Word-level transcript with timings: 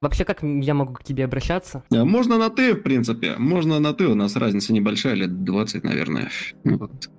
Вообще, 0.00 0.24
как 0.24 0.42
я 0.42 0.74
могу 0.74 0.94
к 0.94 1.04
тебе 1.04 1.24
обращаться? 1.24 1.82
Можно 1.90 2.38
на 2.38 2.48
«ты», 2.50 2.74
в 2.74 2.82
принципе. 2.82 3.36
Можно 3.36 3.80
на 3.80 3.92
«ты», 3.92 4.06
у 4.06 4.14
нас 4.14 4.36
разница 4.36 4.72
небольшая, 4.72 5.14
лет 5.14 5.44
20, 5.44 5.84
наверное. 5.84 6.30
Вот. 6.64 7.10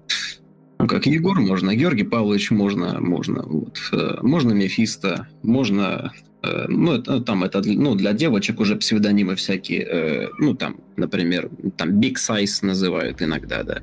Ну, 0.80 0.88
как 0.88 1.06
Егор 1.06 1.40
можно, 1.40 1.76
Георгий 1.76 2.04
Павлович 2.04 2.50
можно, 2.50 3.00
можно. 3.00 3.44
Вот. 3.44 3.80
Э, 3.92 4.18
можно 4.24 4.54
Мефисто, 4.54 5.28
можно 5.44 6.12
Э, 6.44 6.66
ну, 6.68 6.94
это, 6.94 7.22
там 7.22 7.44
это 7.44 7.62
ну, 7.66 7.96
для 7.96 8.14
девочек 8.14 8.60
уже 8.60 8.76
псевдонимы 8.76 9.36
всякие, 9.36 9.82
э, 9.82 10.28
ну, 10.40 10.56
там, 10.56 10.78
например, 10.98 11.50
там 11.78 12.00
Big 12.00 12.16
Size 12.16 12.66
называют 12.66 13.22
иногда, 13.22 13.64
да. 13.64 13.82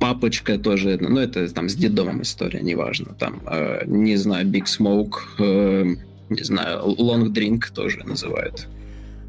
Папочка 0.00 0.58
тоже, 0.58 0.98
ну, 1.00 1.18
это 1.18 1.48
там 1.54 1.68
с 1.68 1.74
дедомом 1.74 2.22
история, 2.22 2.60
неважно. 2.60 3.14
Там, 3.14 3.40
не 3.86 4.16
знаю, 4.16 4.46
Big 4.48 4.64
Smoke, 4.64 5.96
не 6.32 6.42
знаю, 6.42 6.80
Long 6.84 7.32
Drink 7.32 7.72
тоже 7.72 8.02
называют. 8.04 8.68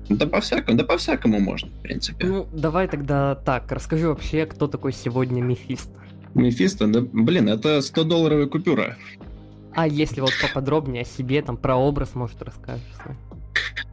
Да 0.10 0.28
по-всякому, 0.28 0.78
да 0.78 0.84
по-всякому 0.84 1.40
можно, 1.40 1.70
в 1.70 1.82
принципе. 1.82 2.26
Ну, 2.28 2.48
давай 2.52 2.88
тогда 2.88 3.36
так, 3.36 3.72
расскажи 3.72 4.08
вообще, 4.08 4.46
кто 4.46 4.68
такой 4.68 4.92
сегодня 4.92 5.42
Мефисто. 5.42 5.92
Мефисто, 6.34 6.88
да, 6.88 7.02
блин, 7.02 7.48
это 7.48 7.78
100-долларовая 7.78 8.48
купюра. 8.48 8.98
А 9.76 9.88
если 9.88 10.22
вот 10.22 10.34
поподробнее 10.42 11.04
о 11.04 11.06
себе, 11.06 11.42
там, 11.42 11.58
про 11.58 11.76
образ, 11.76 12.16
может, 12.16 12.42
расскажешь? 12.42 12.84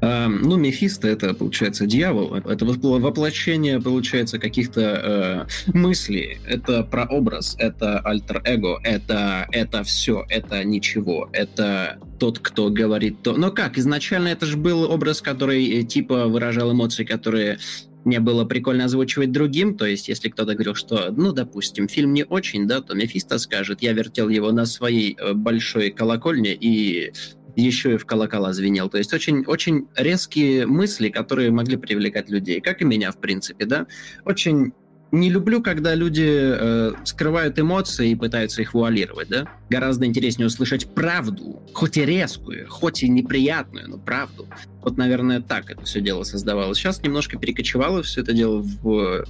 Uh, 0.01 0.29
ну, 0.29 0.57
Мефисто 0.57 1.09
это, 1.09 1.35
получается, 1.35 1.87
дьявол. 1.87 2.35
Это 2.35 2.65
воплощение, 2.65 3.81
получается, 3.81 4.39
каких-то 4.39 5.47
uh, 5.47 5.77
мыслей. 5.77 6.39
Это 6.47 6.85
прообраз, 6.85 7.55
это 7.59 8.01
альтер-эго, 8.01 8.81
это, 8.83 9.47
это 9.53 9.83
все, 9.85 10.25
это 10.29 10.65
ничего. 10.65 11.29
Это 11.33 11.99
тот, 12.19 12.39
кто 12.39 12.71
говорит 12.71 13.23
то. 13.23 13.35
Но 13.35 13.51
как? 13.51 13.79
Изначально 13.79 14.29
это 14.29 14.47
же 14.47 14.57
был 14.57 14.91
образ, 14.91 15.21
который, 15.21 15.81
э, 15.81 15.83
типа, 15.83 16.27
выражал 16.29 16.73
эмоции, 16.73 17.05
которые 17.05 17.59
мне 18.05 18.21
было 18.21 18.45
прикольно 18.45 18.87
озвучивать 18.87 19.33
другим, 19.33 19.77
то 19.77 19.85
есть 19.85 20.09
если 20.09 20.29
кто-то 20.29 20.55
говорил, 20.55 20.75
что, 20.75 21.13
ну, 21.15 21.33
допустим, 21.33 21.89
фильм 21.89 22.15
не 22.15 22.25
очень, 22.25 22.67
да, 22.67 22.81
то 22.81 22.95
Мефисто 22.95 23.39
скажет, 23.39 23.83
я 23.83 23.93
вертел 23.93 24.29
его 24.29 24.53
на 24.53 24.65
своей 24.65 25.17
э, 25.19 25.35
большой 25.35 25.91
колокольне 25.91 26.55
и 26.55 27.13
еще 27.57 27.95
и 27.95 27.97
в 27.97 28.07
колокола 28.07 28.53
звенел. 28.53 28.89
То 28.89 28.99
есть 28.99 29.13
очень, 29.13 29.45
очень 29.45 29.89
резкие 29.97 30.67
мысли, 30.67 31.09
которые 31.09 31.51
могли 31.51 31.77
привлекать 31.77 32.29
людей, 32.29 32.61
как 32.61 32.83
и 32.83 32.85
меня, 32.85 33.13
в 33.13 33.19
принципе, 33.19 33.65
да. 33.65 33.87
Очень 34.25 34.73
не 35.13 35.29
люблю, 35.29 35.63
когда 35.63 35.95
люди 35.95 36.29
э, 36.29 36.93
скрывают 37.05 37.59
эмоции 37.59 38.11
и 38.11 38.15
пытаются 38.15 38.63
их 38.63 38.75
вуалировать, 38.75 39.29
да. 39.29 39.49
Гораздо 39.69 40.07
интереснее 40.07 40.47
услышать 40.47 40.95
правду, 40.95 41.63
хоть 41.73 41.97
и 41.97 42.05
резкую, 42.05 42.69
хоть 42.69 43.03
и 43.03 43.09
неприятную, 43.09 43.89
но 43.89 43.99
правду. 43.99 44.47
Вот, 44.83 44.97
наверное, 44.97 45.41
так 45.41 45.71
это 45.71 45.85
все 45.85 46.01
дело 46.01 46.23
создавалось. 46.23 46.79
Сейчас 46.79 47.03
немножко 47.03 47.39
перекочевало 47.39 48.03
все 48.03 48.21
это 48.23 48.33
дело 48.33 48.63
в 48.63 49.25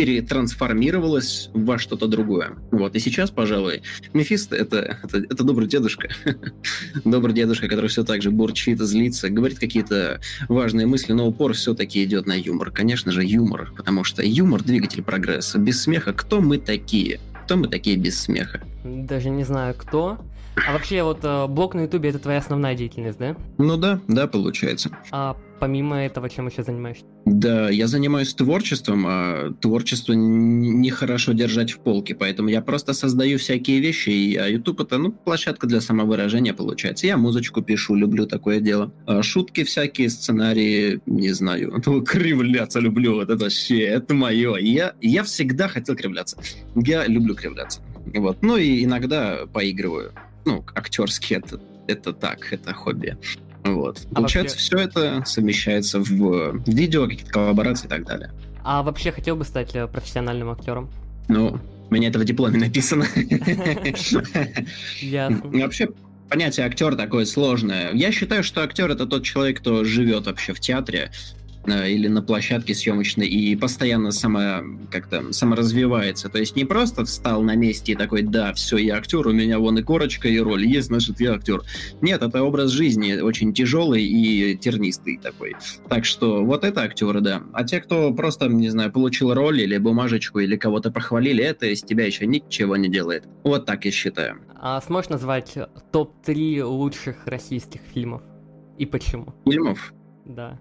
перетрансформировалось 0.00 1.50
во 1.52 1.78
что-то 1.78 2.06
другое. 2.06 2.52
Вот, 2.70 2.96
и 2.96 2.98
сейчас, 2.98 3.30
пожалуй, 3.30 3.82
Мефисто 4.14 4.56
это, 4.56 4.96
это, 5.02 5.18
это 5.18 5.44
добрый 5.44 5.68
дедушка. 5.68 6.08
добрый 7.04 7.34
дедушка, 7.34 7.68
который 7.68 7.88
все 7.88 8.02
так 8.02 8.22
же 8.22 8.30
бурчит, 8.30 8.80
злится, 8.80 9.28
говорит 9.28 9.58
какие-то 9.58 10.18
важные 10.48 10.86
мысли, 10.86 11.12
но 11.12 11.28
упор 11.28 11.52
все-таки 11.52 12.02
идет 12.02 12.26
на 12.26 12.32
юмор. 12.32 12.70
Конечно 12.70 13.12
же, 13.12 13.22
юмор, 13.22 13.74
потому 13.76 14.02
что 14.02 14.22
юмор— 14.22 14.62
двигатель 14.64 15.02
прогресса. 15.02 15.58
Без 15.58 15.82
смеха 15.82 16.14
кто 16.14 16.40
мы 16.40 16.56
такие? 16.56 17.20
Кто 17.44 17.58
мы 17.58 17.68
такие 17.68 17.98
без 17.98 18.18
смеха? 18.18 18.62
Даже 18.82 19.28
не 19.28 19.44
знаю, 19.44 19.74
кто. 19.76 20.18
А 20.66 20.72
вообще, 20.72 21.02
вот 21.02 21.20
э, 21.22 21.46
блог 21.46 21.74
на 21.74 21.82
Ютубе 21.82 22.10
это 22.10 22.18
твоя 22.18 22.38
основная 22.38 22.74
деятельность, 22.74 23.18
да? 23.18 23.36
Ну 23.58 23.76
да, 23.76 24.00
да, 24.08 24.26
получается. 24.26 24.90
А 25.10 25.36
помимо 25.58 26.02
этого, 26.02 26.28
чем 26.28 26.48
еще 26.48 26.62
занимаешься? 26.62 27.04
Да, 27.26 27.70
я 27.70 27.86
занимаюсь 27.86 28.34
творчеством, 28.34 29.04
а 29.06 29.52
творчество 29.60 30.14
нехорошо 30.14 31.32
держать 31.32 31.72
в 31.72 31.80
полке, 31.80 32.14
поэтому 32.14 32.48
я 32.48 32.62
просто 32.62 32.94
создаю 32.94 33.38
всякие 33.38 33.80
вещи, 33.80 34.10
и 34.10 34.36
а 34.36 34.48
YouTube 34.48 34.80
это, 34.80 34.98
ну, 34.98 35.12
площадка 35.12 35.66
для 35.66 35.80
самовыражения 35.80 36.54
получается. 36.54 37.06
Я 37.06 37.16
музычку 37.16 37.62
пишу, 37.62 37.94
люблю 37.94 38.26
такое 38.26 38.60
дело. 38.60 38.92
А 39.06 39.22
шутки 39.22 39.64
всякие, 39.64 40.08
сценарии, 40.08 41.00
не 41.06 41.32
знаю, 41.32 41.82
ну, 41.86 42.02
кривляться 42.02 42.80
люблю, 42.80 43.14
вот 43.14 43.30
это 43.30 43.44
вообще, 43.44 43.80
это 43.82 44.14
мое. 44.14 44.56
Я, 44.56 44.94
я 45.00 45.22
всегда 45.22 45.68
хотел 45.68 45.94
кривляться. 45.94 46.38
Я 46.74 47.06
люблю 47.06 47.34
кривляться. 47.34 47.80
Вот. 48.14 48.38
Ну 48.42 48.56
и 48.56 48.84
иногда 48.84 49.40
поигрываю 49.52 50.12
ну, 50.44 50.64
актерский 50.74 51.36
это, 51.36 51.60
это 51.86 52.12
так, 52.12 52.52
это 52.52 52.72
хобби. 52.72 53.16
Вот. 53.64 54.00
А 54.12 54.16
Получается, 54.16 54.56
вообще... 54.56 54.76
все 54.76 54.78
это 54.78 55.22
совмещается 55.26 56.00
в 56.00 56.62
видео, 56.66 57.06
какие-то 57.06 57.30
коллаборации 57.30 57.86
и 57.86 57.90
так 57.90 58.04
далее. 58.04 58.30
А 58.62 58.82
вообще 58.82 59.12
хотел 59.12 59.36
бы 59.36 59.44
стать 59.44 59.74
э, 59.74 59.86
профессиональным 59.86 60.50
актером? 60.50 60.90
Ну, 61.28 61.58
у 61.90 61.94
меня 61.94 62.08
это 62.08 62.18
в 62.18 62.24
дипломе 62.24 62.58
написано. 62.58 63.04
Ясно. 65.00 65.40
Вообще, 65.44 65.88
понятие 66.28 66.66
актер 66.66 66.96
такое 66.96 67.24
сложное. 67.24 67.92
Я 67.92 68.12
считаю, 68.12 68.42
что 68.42 68.62
актер 68.62 68.90
это 68.90 69.06
тот 69.06 69.24
человек, 69.24 69.60
кто 69.60 69.84
живет 69.84 70.26
вообще 70.26 70.52
в 70.52 70.60
театре, 70.60 71.10
Э, 71.10 71.39
или 71.66 72.08
на 72.08 72.22
площадке 72.22 72.74
съемочной 72.74 73.26
и 73.26 73.54
постоянно 73.54 74.12
само, 74.12 74.62
как-то 74.90 75.32
саморазвивается. 75.32 76.28
То 76.28 76.38
есть 76.38 76.56
не 76.56 76.64
просто 76.64 77.04
встал 77.04 77.42
на 77.42 77.54
месте 77.54 77.92
и 77.92 77.94
такой, 77.94 78.22
да, 78.22 78.52
все, 78.54 78.78
я 78.78 78.96
актер, 78.96 79.26
у 79.26 79.32
меня 79.32 79.58
вон 79.58 79.78
и 79.78 79.82
корочка, 79.82 80.28
и 80.28 80.38
роль 80.38 80.64
есть, 80.64 80.88
значит, 80.88 81.20
я 81.20 81.34
актер. 81.34 81.62
Нет, 82.00 82.22
это 82.22 82.42
образ 82.42 82.70
жизни 82.70 83.20
очень 83.20 83.52
тяжелый 83.52 84.02
и 84.02 84.56
тернистый 84.56 85.18
такой. 85.18 85.54
Так 85.88 86.04
что 86.04 86.44
вот 86.44 86.64
это 86.64 86.82
актеры, 86.82 87.20
да. 87.20 87.42
А 87.52 87.64
те, 87.64 87.80
кто 87.80 88.12
просто, 88.14 88.48
не 88.48 88.70
знаю, 88.70 88.90
получил 88.90 89.34
роль 89.34 89.60
или 89.60 89.76
бумажечку, 89.78 90.38
или 90.38 90.56
кого-то 90.56 90.90
похвалили, 90.90 91.44
это 91.44 91.66
из 91.66 91.82
тебя 91.82 92.06
еще 92.06 92.26
ничего 92.26 92.76
не 92.76 92.88
делает. 92.88 93.28
Вот 93.44 93.66
так 93.66 93.84
я 93.84 93.90
считаю. 93.90 94.40
А 94.62 94.80
сможешь 94.80 95.10
назвать 95.10 95.56
топ-3 95.92 96.62
лучших 96.64 97.26
российских 97.26 97.80
фильмов? 97.92 98.22
И 98.78 98.86
почему? 98.86 99.34
Фильмов? 99.44 99.92
Да. 100.24 100.58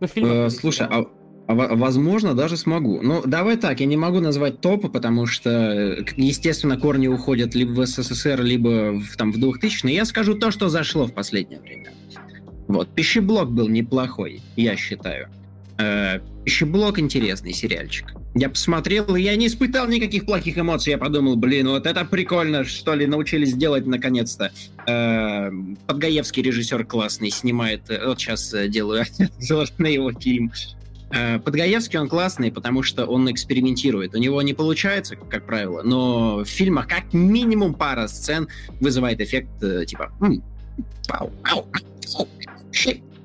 Ну, 0.00 0.06
фильмов, 0.06 0.32
э, 0.32 0.50
слушай, 0.50 0.86
а, 0.88 1.06
а, 1.48 1.54
возможно, 1.54 2.34
даже 2.34 2.56
смогу. 2.56 3.00
Ну, 3.02 3.22
давай 3.24 3.56
так, 3.56 3.80
я 3.80 3.86
не 3.86 3.96
могу 3.96 4.20
назвать 4.20 4.60
топы, 4.60 4.88
потому 4.88 5.26
что, 5.26 5.96
естественно, 6.16 6.76
корни 6.78 7.06
уходят 7.06 7.54
либо 7.54 7.80
в 7.80 7.86
СССР, 7.86 8.42
либо 8.42 8.98
в, 8.98 9.16
там, 9.16 9.32
в 9.32 9.38
2000 9.38 9.86
Я 9.86 10.04
скажу 10.04 10.34
то, 10.34 10.50
что 10.50 10.68
зашло 10.68 11.06
в 11.06 11.12
последнее 11.12 11.60
время. 11.60 11.92
Вот, 12.66 12.94
пищеблок 12.94 13.50
был 13.52 13.68
неплохой, 13.68 14.42
я 14.56 14.76
считаю. 14.76 15.28
Э, 15.78 16.18
пищеблок 16.44 16.98
интересный 16.98 17.52
сериальчик. 17.52 18.12
Я 18.38 18.50
посмотрел, 18.50 19.16
и 19.16 19.22
я 19.22 19.34
не 19.34 19.46
испытал 19.46 19.88
никаких 19.88 20.26
плохих 20.26 20.58
эмоций. 20.58 20.90
Я 20.90 20.98
подумал, 20.98 21.36
блин, 21.36 21.68
вот 21.68 21.86
это 21.86 22.04
прикольно, 22.04 22.64
что 22.64 22.92
ли, 22.92 23.06
научились 23.06 23.54
делать 23.54 23.86
наконец-то. 23.86 24.52
Э, 24.86 25.50
Подгаевский 25.86 26.42
режиссер 26.42 26.84
классный, 26.84 27.30
снимает... 27.30 27.88
Э, 27.88 28.08
вот 28.08 28.20
сейчас 28.20 28.52
э, 28.52 28.68
делаю 28.68 29.06
на 29.78 29.86
его 29.86 30.12
фильм. 30.12 30.52
Подгаевский 31.08 31.98
он 31.98 32.08
классный, 32.08 32.52
потому 32.52 32.82
что 32.82 33.06
он 33.06 33.30
экспериментирует. 33.30 34.14
У 34.14 34.18
него 34.18 34.42
не 34.42 34.52
получается, 34.52 35.16
как 35.16 35.46
правило, 35.46 35.80
но 35.82 36.38
в 36.38 36.44
фильмах 36.44 36.88
как 36.88 37.14
минимум 37.14 37.72
пара 37.72 38.06
сцен 38.06 38.48
вызывает 38.80 39.20
эффект 39.20 39.48
типа 39.86 40.12
«Пау, 41.08 41.32
ау, 41.44 41.64
ау, 42.18 42.28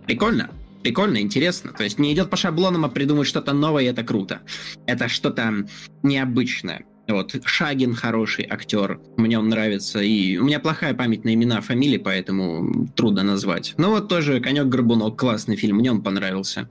прикольно, 0.05 0.51
прикольно, 0.81 1.21
интересно. 1.21 1.73
То 1.73 1.83
есть 1.83 1.99
не 1.99 2.13
идет 2.13 2.29
по 2.29 2.37
шаблонам, 2.37 2.85
а 2.85 2.89
придумать 2.89 3.27
что-то 3.27 3.53
новое, 3.53 3.89
это 3.89 4.03
круто. 4.03 4.41
Это 4.85 5.07
что-то 5.07 5.65
необычное. 6.03 6.85
Вот, 7.07 7.35
Шагин 7.43 7.93
хороший 7.93 8.45
актер, 8.49 8.99
мне 9.17 9.37
он 9.37 9.49
нравится, 9.49 9.99
и 9.99 10.37
у 10.37 10.45
меня 10.45 10.59
плохая 10.59 10.93
память 10.93 11.25
на 11.25 11.33
имена, 11.33 11.59
фамилии, 11.59 11.97
поэтому 11.97 12.87
трудно 12.95 13.23
назвать. 13.23 13.73
Но 13.77 13.89
вот 13.89 14.07
тоже 14.07 14.39
«Конек 14.39 14.67
Горбунок» 14.67 15.19
классный 15.19 15.55
фильм, 15.55 15.77
мне 15.77 15.91
он 15.91 16.03
понравился. 16.03 16.69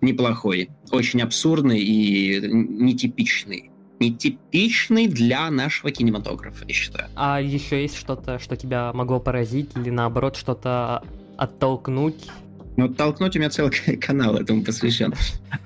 Неплохой, 0.00 0.68
очень 0.90 1.22
абсурдный 1.22 1.80
и 1.80 2.40
нетипичный. 2.52 3.70
Нетипичный 4.00 5.06
для 5.06 5.50
нашего 5.50 5.90
кинематографа, 5.90 6.64
я 6.66 6.74
считаю. 6.74 7.08
А 7.16 7.40
еще 7.40 7.80
есть 7.82 7.96
что-то, 7.96 8.38
что 8.38 8.56
тебя 8.56 8.92
могло 8.92 9.20
поразить 9.20 9.70
или 9.76 9.90
наоборот 9.90 10.36
что-то 10.36 11.02
оттолкнуть 11.36 12.28
ну, 12.78 12.88
толкнуть 12.88 13.34
у 13.34 13.40
меня 13.40 13.50
целый 13.50 13.72
канал 14.00 14.36
этому 14.36 14.62
посвящен. 14.62 15.12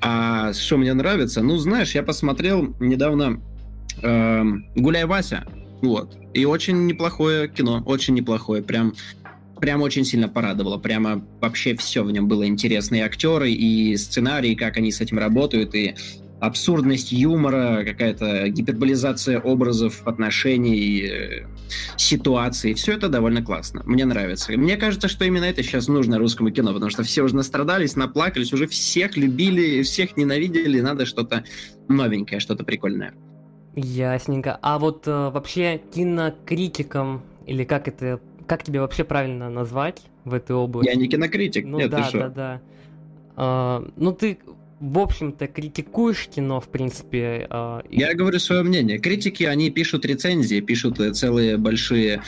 А 0.00 0.55
что 0.55 0.79
мне 0.79 0.94
нравится? 0.94 1.43
Ну, 1.43 1.59
знаешь, 1.59 1.94
я 1.94 2.03
посмотрел 2.03 2.75
недавно 2.81 3.38
э, 4.03 4.43
«Гуляй, 4.75 5.05
Вася». 5.05 5.44
Вот. 5.82 6.17
И 6.32 6.47
очень 6.47 6.87
неплохое 6.87 7.49
кино, 7.49 7.82
очень 7.85 8.14
неплохое. 8.14 8.62
Прям 8.62 8.94
прям 9.61 9.82
очень 9.82 10.06
сильно 10.06 10.29
порадовало. 10.29 10.79
Прямо 10.79 11.23
вообще 11.41 11.76
все 11.76 12.03
в 12.03 12.11
нем 12.11 12.29
было 12.29 12.47
интересно. 12.47 12.97
И 12.97 13.00
актеры, 13.00 13.53
и 13.53 13.94
сценарий, 13.99 14.56
как 14.56 14.79
они 14.79 14.91
с 14.91 15.03
этим 15.03 15.19
работают, 15.19 15.75
и 15.75 15.94
абсурдность 16.42 17.12
юмора, 17.12 17.84
какая-то 17.84 18.48
гиперболизация 18.48 19.38
образов, 19.38 20.02
отношений, 20.04 21.02
э, 21.02 21.46
ситуаций. 21.96 22.74
Все 22.74 22.94
это 22.94 23.08
довольно 23.08 23.44
классно. 23.44 23.82
Мне 23.86 24.04
нравится. 24.04 24.50
Мне 24.50 24.76
кажется, 24.76 25.06
что 25.06 25.24
именно 25.24 25.44
это 25.44 25.62
сейчас 25.62 25.86
нужно 25.86 26.18
русскому 26.18 26.50
кино, 26.50 26.72
потому 26.72 26.90
что 26.90 27.04
все 27.04 27.22
уже 27.22 27.36
настрадались, 27.36 27.94
наплакались, 27.94 28.52
уже 28.52 28.66
всех 28.66 29.16
любили, 29.16 29.82
всех 29.82 30.16
ненавидели. 30.16 30.80
Надо 30.80 31.06
что-то 31.06 31.44
новенькое, 31.88 32.40
что-то 32.40 32.64
прикольное. 32.64 33.14
Ясненько. 33.76 34.58
А 34.62 34.80
вот 34.80 35.06
э, 35.06 35.30
вообще 35.30 35.80
кинокритикам, 35.94 37.22
или 37.46 37.62
как 37.62 37.86
это, 37.86 38.18
как 38.48 38.64
тебе 38.64 38.80
вообще 38.80 39.04
правильно 39.04 39.48
назвать 39.48 40.02
в 40.24 40.34
этой 40.34 40.56
области? 40.56 40.90
Я 40.90 40.96
не 40.96 41.06
кинокритик, 41.06 41.64
ну, 41.66 41.78
нет, 41.78 41.90
да, 41.90 42.02
ты 42.02 42.08
что? 42.08 42.18
да, 42.18 42.28
да. 42.28 42.60
А, 43.36 43.88
ну 43.96 44.12
ты, 44.12 44.38
в 44.82 44.99
общем-то, 44.99 45.46
критикуешь 45.46 46.26
кино, 46.26 46.61
в 46.61 46.69
принципе. 46.69 47.46
а, 47.50 47.82
и- 47.88 48.00
Я 48.00 48.14
говорю 48.14 48.38
свое 48.40 48.62
мнение. 48.64 48.99
Критики, 48.99 49.44
они 49.44 49.70
пишут 49.70 50.05
рецензии, 50.05 50.61
пишут 50.61 50.99
э, 50.99 51.12
целые 51.12 51.56
большие 51.56 52.23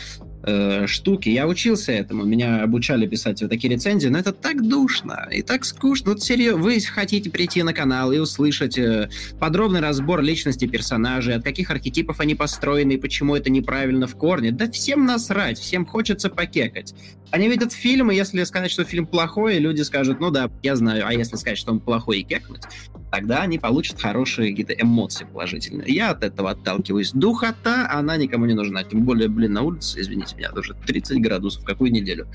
э, 0.46 0.86
штуки. 0.86 1.28
Я 1.28 1.46
учился 1.46 1.92
этому, 1.92 2.24
меня 2.24 2.62
обучали 2.62 3.06
писать 3.06 3.40
вот 3.42 3.50
такие 3.50 3.72
рецензии, 3.72 4.08
но 4.08 4.18
это 4.18 4.32
так 4.32 4.66
душно 4.66 5.28
и 5.30 5.42
так 5.42 5.64
скучно. 5.64 6.12
Вот 6.12 6.22
серьезно, 6.22 6.62
вы 6.62 6.80
хотите 6.80 7.30
прийти 7.30 7.62
на 7.62 7.72
канал 7.72 8.12
и 8.12 8.18
услышать 8.18 8.78
э, 8.78 9.08
подробный 9.40 9.80
разбор 9.80 10.20
личности 10.22 10.66
персонажей, 10.66 11.34
от 11.34 11.44
каких 11.44 11.70
архетипов 11.70 12.20
они 12.20 12.34
построены 12.34 12.92
и 12.92 12.96
почему 12.98 13.36
это 13.36 13.50
неправильно 13.50 14.06
в 14.06 14.16
корне. 14.16 14.52
Да 14.52 14.70
всем 14.70 15.06
насрать, 15.06 15.58
всем 15.58 15.86
хочется 15.86 16.30
покекать. 16.30 16.94
Они 17.30 17.48
видят 17.48 17.72
фильм, 17.72 18.10
и 18.10 18.14
если 18.14 18.44
сказать, 18.44 18.70
что 18.70 18.84
фильм 18.84 19.06
плохой, 19.06 19.58
люди 19.58 19.82
скажут, 19.82 20.20
ну 20.20 20.30
да, 20.30 20.50
я 20.62 20.76
знаю, 20.76 21.04
а 21.06 21.12
если 21.12 21.36
сказать, 21.36 21.58
что 21.58 21.72
он 21.72 21.80
плохой 21.80 22.20
и 22.20 22.22
кекнуть, 22.22 22.62
тогда 23.10 23.42
они 23.42 23.58
получат 23.58 24.00
хорошие 24.00 24.50
какие-то 24.50 24.72
эмоции 24.74 25.24
положительные. 25.24 25.92
Я 25.92 26.10
от 26.10 26.22
этого 26.22 26.50
отталкиваюсь. 26.50 27.12
Духота, 27.12 27.88
она 27.90 28.16
никому 28.16 28.46
не 28.46 28.54
нужна. 28.54 28.84
Тем 28.84 29.02
более, 29.02 29.28
блин, 29.28 29.52
на 29.52 29.62
улице, 29.62 30.00
извините 30.00 30.33
меня, 30.36 30.50
уже 30.54 30.74
30 30.74 31.20
градусов, 31.20 31.64
какую 31.64 31.92
неделю. 31.92 32.26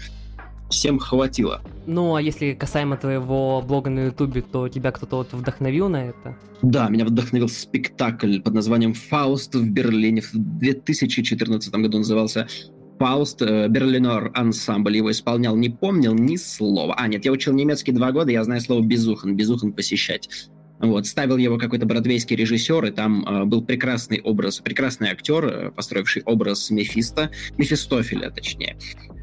Всем 0.69 0.99
хватило. 0.99 1.61
Ну, 1.87 2.15
а 2.15 2.21
если 2.21 2.53
касаемо 2.53 2.95
твоего 2.95 3.61
блога 3.61 3.89
на 3.89 4.05
Ютубе, 4.05 4.41
то 4.43 4.69
тебя 4.69 4.91
кто-то 4.91 5.17
вот 5.17 5.33
вдохновил 5.33 5.89
на 5.89 6.09
это? 6.09 6.37
Да, 6.61 6.89
меня 6.89 7.05
вдохновил 7.05 7.49
спектакль 7.49 8.39
под 8.39 8.53
названием 8.53 8.93
«Фауст» 8.93 9.55
в 9.55 9.67
Берлине. 9.67 10.21
В 10.21 10.31
2014 10.33 11.73
году 11.73 11.97
назывался 11.97 12.47
Фауст 12.99 13.41
э, 13.41 13.67
Берлинор 13.69 14.29
ансамбль 14.35 14.97
его 14.97 15.09
исполнял, 15.09 15.55
не 15.55 15.69
помнил 15.69 16.13
ни 16.13 16.35
слова. 16.35 16.93
А, 16.97 17.07
нет, 17.07 17.25
я 17.25 17.31
учил 17.31 17.53
немецкий 17.53 17.93
два 17.93 18.11
года, 18.11 18.31
я 18.31 18.43
знаю 18.43 18.61
слово 18.61 18.81
«безухан», 18.81 19.35
«безухан» 19.35 19.71
посещать. 19.71 20.49
Вот, 20.79 21.05
ставил 21.07 21.37
его 21.37 21.57
какой-то 21.57 21.85
бродвейский 21.85 22.35
режиссер, 22.35 22.85
и 22.85 22.91
там 22.91 23.25
э, 23.25 23.45
был 23.45 23.61
прекрасный 23.61 24.21
образ, 24.21 24.59
прекрасный 24.59 25.09
актер, 25.09 25.45
э, 25.45 25.71
построивший 25.71 26.21
образ 26.23 26.69
Мефиста, 26.69 27.31
Мефистофеля, 27.57 28.29
точнее. 28.29 28.77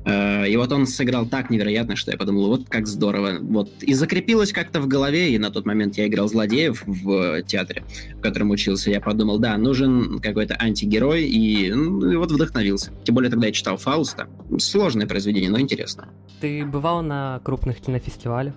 Э, 0.05 0.47
и 0.47 0.55
вот 0.57 0.71
он 0.73 0.87
сыграл 0.87 1.27
так 1.27 1.49
невероятно, 1.49 1.97
что 1.97 2.11
я 2.11 2.19
подумал, 2.19 2.49
вот 2.49 2.69
как 2.69 2.87
здорово. 2.87 3.39
Вот. 3.41 3.71
И 3.83 3.95
закрепилось 3.95 4.53
как-то 4.53 4.81
в 4.81 4.87
голове, 4.87 5.35
и 5.35 5.39
на 5.39 5.51
тот 5.51 5.65
момент 5.65 5.97
я 5.97 6.07
играл 6.07 6.29
злодеев 6.29 6.83
в 6.87 7.43
театре, 7.45 7.85
в 8.15 8.21
котором 8.21 8.51
учился. 8.51 8.91
Я 8.91 9.01
подумал, 9.01 9.39
да, 9.39 9.57
нужен 9.57 10.21
какой-то 10.21 10.57
антигерой, 10.61 11.25
и, 11.25 11.73
ну, 11.73 12.11
и 12.11 12.17
вот 12.17 12.31
вдохновился. 12.31 12.93
Тем 13.05 13.15
более 13.15 13.31
тогда 13.31 13.47
я 13.47 13.53
читал 13.53 13.79
Фауста. 13.79 14.29
Сложное 14.59 15.07
произведение, 15.07 15.51
но 15.51 15.59
интересно. 15.59 16.09
Ты 16.41 16.67
бывал 16.67 17.03
на 17.03 17.41
крупных 17.43 17.81
кинофестивалях? 17.81 18.55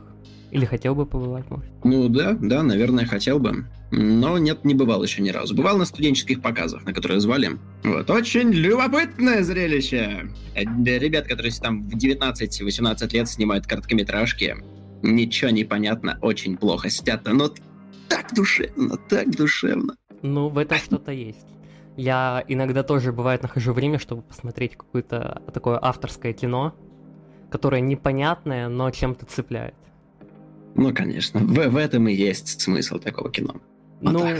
Или 0.51 0.65
хотел 0.65 0.95
бы 0.95 1.05
побывать, 1.05 1.49
может? 1.49 1.69
Ну 1.83 2.09
да, 2.09 2.33
да, 2.33 2.63
наверное, 2.63 3.05
хотел 3.05 3.39
бы. 3.39 3.65
Но 3.91 4.37
нет, 4.37 4.65
не 4.65 4.73
бывал 4.73 5.03
еще 5.03 5.21
ни 5.21 5.29
разу. 5.29 5.55
Бывал 5.55 5.77
на 5.77 5.85
студенческих 5.85 6.41
показах, 6.41 6.85
на 6.85 6.93
которые 6.93 7.19
звали. 7.19 7.51
Вот, 7.83 8.09
очень 8.09 8.51
любопытное 8.51 9.43
зрелище. 9.43 10.31
Э, 10.55 10.63
Ребят, 10.63 11.27
которые 11.27 11.51
там 11.53 11.83
в 11.87 11.95
19-18 11.95 13.13
лет 13.13 13.29
снимают 13.29 13.67
короткометражки, 13.67 14.55
ничего 15.01 15.51
не 15.51 15.63
понятно, 15.63 16.17
очень 16.21 16.57
плохо 16.57 16.89
снято, 16.89 17.33
но 17.33 17.51
так 18.07 18.33
душевно, 18.33 18.97
так 19.09 19.29
душевно. 19.35 19.95
Ну, 20.21 20.49
в 20.49 20.57
этом 20.57 20.77
что-то 20.77 21.11
есть. 21.11 21.47
Я 21.95 22.43
иногда 22.47 22.83
тоже, 22.83 23.11
бывает, 23.11 23.43
нахожу 23.43 23.73
время, 23.73 23.99
чтобы 23.99 24.21
посмотреть 24.21 24.75
какое-то 24.75 25.41
такое 25.53 25.77
авторское 25.81 26.33
кино, 26.33 26.73
которое 27.49 27.81
непонятное, 27.81 28.69
но 28.69 28.89
чем-то 28.89 29.25
цепляет. 29.25 29.75
Ну, 30.75 30.93
конечно, 30.93 31.39
в, 31.39 31.69
в 31.69 31.75
этом 31.77 32.07
и 32.07 32.13
есть 32.13 32.61
смысл 32.61 32.99
такого 32.99 33.31
кино. 33.31 33.55
Вот 34.01 34.13
ну, 34.13 34.19
так, 34.19 34.39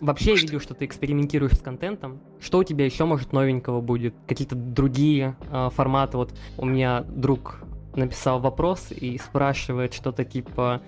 вообще 0.00 0.34
я 0.34 0.40
видел, 0.40 0.60
что 0.60 0.74
ты 0.74 0.84
экспериментируешь 0.84 1.54
с 1.54 1.58
контентом. 1.58 2.20
Что 2.38 2.58
у 2.58 2.64
тебя 2.64 2.84
еще, 2.84 3.04
может, 3.06 3.32
новенького 3.32 3.80
будет? 3.80 4.14
Какие-то 4.28 4.54
другие 4.54 5.34
э, 5.50 5.68
форматы? 5.74 6.16
Вот 6.16 6.32
у 6.58 6.64
меня 6.64 7.00
друг 7.00 7.60
написал 7.96 8.38
вопрос 8.38 8.88
и 8.92 9.18
спрашивает 9.18 9.94
что-то 9.94 10.24
типа, 10.24 10.80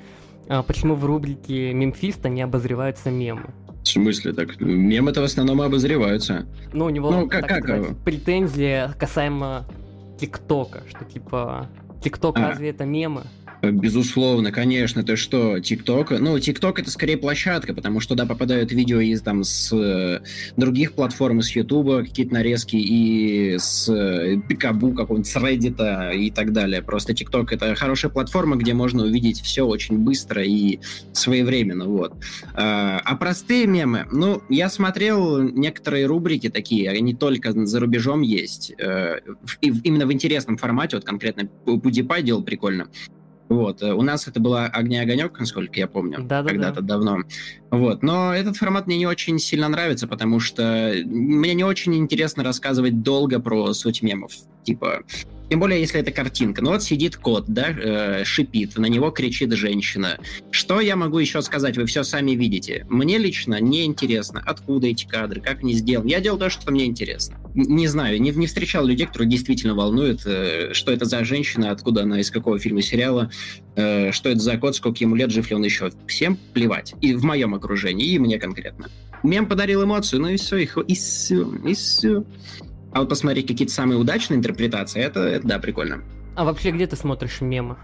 э, 0.46 0.62
почему 0.64 0.94
в 0.94 1.04
рубрике 1.04 1.72
Мемфиста 1.72 2.28
не 2.28 2.42
обозреваются 2.42 3.10
мемы? 3.10 3.52
В 3.82 3.88
смысле 3.88 4.32
так? 4.32 4.60
Мемы-то 4.60 5.20
в 5.20 5.24
основном 5.24 5.60
обозреваются. 5.60 6.46
Ну, 6.72 6.84
у 6.84 6.90
него 6.90 7.10
Ну, 7.10 7.28
как- 7.28 7.48
так 7.48 7.48
как 7.48 7.64
сказать, 7.64 7.98
претензия 8.04 8.94
касаемо 9.00 9.64
ТикТока, 10.20 10.82
что 10.88 11.04
типа 11.04 11.68
ТикТок 12.00 12.38
А. 12.38 12.50
разве 12.50 12.70
это 12.70 12.84
мемы? 12.84 13.22
Безусловно, 13.62 14.50
конечно, 14.50 15.04
ты 15.04 15.14
что, 15.14 15.60
ТикТок? 15.60 16.10
Ну, 16.10 16.36
ТикТок 16.40 16.80
это 16.80 16.90
скорее 16.90 17.16
площадка, 17.16 17.72
потому 17.72 18.00
что 18.00 18.14
туда 18.14 18.26
попадают 18.26 18.72
видео 18.72 18.98
из 18.98 19.22
там 19.22 19.44
с 19.44 19.72
э, 19.72 20.20
других 20.56 20.94
платформ, 20.94 21.38
из 21.38 21.54
Ютуба, 21.54 22.02
какие-то 22.02 22.34
нарезки, 22.34 22.74
и 22.74 23.56
с 23.58 23.88
э, 23.88 24.38
Пикабу, 24.48 24.92
какого-нибудь, 24.92 25.30
с 25.30 25.36
Reddit 25.36 26.16
и 26.16 26.30
так 26.32 26.52
далее. 26.52 26.82
Просто 26.82 27.14
ТикТок 27.14 27.52
это 27.52 27.76
хорошая 27.76 28.10
платформа, 28.10 28.56
где 28.56 28.74
можно 28.74 29.04
увидеть 29.04 29.40
все 29.40 29.64
очень 29.64 29.96
быстро 29.98 30.42
и 30.42 30.80
своевременно, 31.12 31.86
вот. 31.86 32.14
А, 32.54 33.00
а 33.04 33.14
простые 33.14 33.66
мемы, 33.68 34.06
ну, 34.10 34.42
я 34.48 34.68
смотрел 34.68 35.40
некоторые 35.40 36.06
рубрики 36.06 36.48
такие, 36.48 36.90
они 36.90 37.14
только 37.14 37.52
за 37.64 37.78
рубежом 37.78 38.22
есть, 38.22 38.72
э, 38.76 39.20
и 39.60 39.72
именно 39.84 40.06
в 40.06 40.12
интересном 40.12 40.56
формате, 40.56 40.96
вот 40.96 41.04
конкретно 41.04 41.48
PewDiePie 41.64 42.22
делал 42.22 42.42
прикольно. 42.42 42.88
Вот. 43.52 43.82
э, 43.82 43.92
У 43.92 44.02
нас 44.02 44.26
это 44.28 44.40
была 44.40 44.66
«Огня 44.66 45.02
огонек», 45.02 45.38
насколько 45.38 45.78
я 45.78 45.86
помню, 45.86 46.18
Да-да-да. 46.18 46.48
когда-то 46.48 46.80
давно. 46.82 47.18
Вот. 47.70 48.02
Но 48.02 48.34
этот 48.34 48.56
формат 48.56 48.86
мне 48.86 48.96
не 48.98 49.06
очень 49.06 49.38
сильно 49.38 49.68
нравится, 49.68 50.06
потому 50.06 50.40
что 50.40 50.92
мне 51.04 51.54
не 51.54 51.64
очень 51.64 51.94
интересно 51.94 52.42
рассказывать 52.42 53.02
долго 53.02 53.40
про 53.40 53.72
суть 53.74 54.02
мемов. 54.02 54.32
Типа, 54.64 55.02
тем 55.52 55.60
более, 55.60 55.80
если 55.80 56.00
это 56.00 56.10
картинка. 56.12 56.62
Ну 56.62 56.70
вот 56.70 56.82
сидит 56.82 57.16
кот, 57.16 57.44
да, 57.46 57.66
э, 57.68 58.24
шипит, 58.24 58.78
на 58.78 58.86
него 58.86 59.10
кричит 59.10 59.52
женщина. 59.52 60.18
Что 60.50 60.80
я 60.80 60.96
могу 60.96 61.18
еще 61.18 61.42
сказать? 61.42 61.76
Вы 61.76 61.84
все 61.84 62.04
сами 62.04 62.30
видите. 62.30 62.86
Мне 62.88 63.18
лично 63.18 63.60
не 63.60 63.84
интересно, 63.84 64.42
откуда 64.46 64.86
эти 64.86 65.04
кадры, 65.04 65.42
как 65.42 65.58
они 65.58 65.74
сделаны. 65.74 66.08
Я 66.08 66.20
делал 66.20 66.38
то, 66.38 66.48
что 66.48 66.72
мне 66.72 66.86
интересно. 66.86 67.36
Не 67.52 67.86
знаю, 67.86 68.18
не, 68.18 68.30
не 68.30 68.46
встречал 68.46 68.86
людей, 68.86 69.06
которые 69.06 69.28
действительно 69.28 69.74
волнует, 69.74 70.22
э, 70.24 70.70
что 70.72 70.90
это 70.90 71.04
за 71.04 71.22
женщина, 71.22 71.70
откуда 71.70 72.04
она, 72.04 72.18
из 72.18 72.30
какого 72.30 72.58
фильма, 72.58 72.80
сериала, 72.80 73.30
э, 73.76 74.10
что 74.10 74.30
это 74.30 74.40
за 74.40 74.56
кот, 74.56 74.74
сколько 74.74 75.04
ему 75.04 75.16
лет, 75.16 75.30
жив 75.30 75.50
ли 75.50 75.56
он 75.56 75.64
еще. 75.64 75.90
Всем 76.06 76.38
плевать. 76.54 76.94
И 77.02 77.12
в 77.12 77.24
моем 77.24 77.54
окружении, 77.54 78.06
и 78.06 78.18
мне 78.18 78.38
конкретно. 78.38 78.88
Мем 79.22 79.46
подарил 79.46 79.84
эмоцию, 79.84 80.22
ну 80.22 80.28
и 80.28 80.38
все, 80.38 80.56
и 80.56 80.94
все, 80.94 81.52
и 81.66 81.74
все. 81.74 82.24
А 82.92 83.00
вот 83.00 83.08
посмотреть 83.08 83.46
какие-то 83.46 83.72
самые 83.72 83.98
удачные 83.98 84.38
интерпретации, 84.38 85.00
это, 85.00 85.20
это 85.20 85.46
да, 85.46 85.58
прикольно. 85.58 86.02
А 86.36 86.44
вообще, 86.44 86.70
где 86.70 86.86
ты 86.86 86.96
смотришь 86.96 87.40
мемы? 87.40 87.76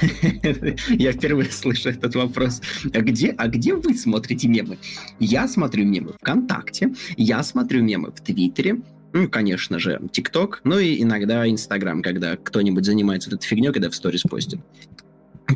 Я 0.88 1.12
впервые 1.12 1.50
слышу 1.50 1.90
этот 1.90 2.14
вопрос. 2.14 2.62
А 2.92 3.00
где, 3.00 3.34
а 3.36 3.48
где 3.48 3.74
вы 3.74 3.94
смотрите 3.94 4.48
мемы? 4.48 4.78
Я 5.18 5.46
смотрю 5.46 5.84
мемы 5.84 6.12
ВКонтакте, 6.20 6.94
я 7.16 7.42
смотрю 7.42 7.82
мемы 7.82 8.10
в 8.10 8.20
Твиттере, 8.20 8.80
ну, 9.12 9.28
конечно 9.28 9.78
же, 9.78 10.00
ТикТок, 10.12 10.60
ну 10.64 10.78
и 10.78 11.02
иногда 11.02 11.48
Инстаграм, 11.48 12.02
когда 12.02 12.36
кто-нибудь 12.36 12.84
занимается 12.84 13.30
этой 13.30 13.44
фигней, 13.44 13.72
когда 13.72 13.90
в 13.90 13.94
сторис 13.94 14.22
постит. 14.22 14.60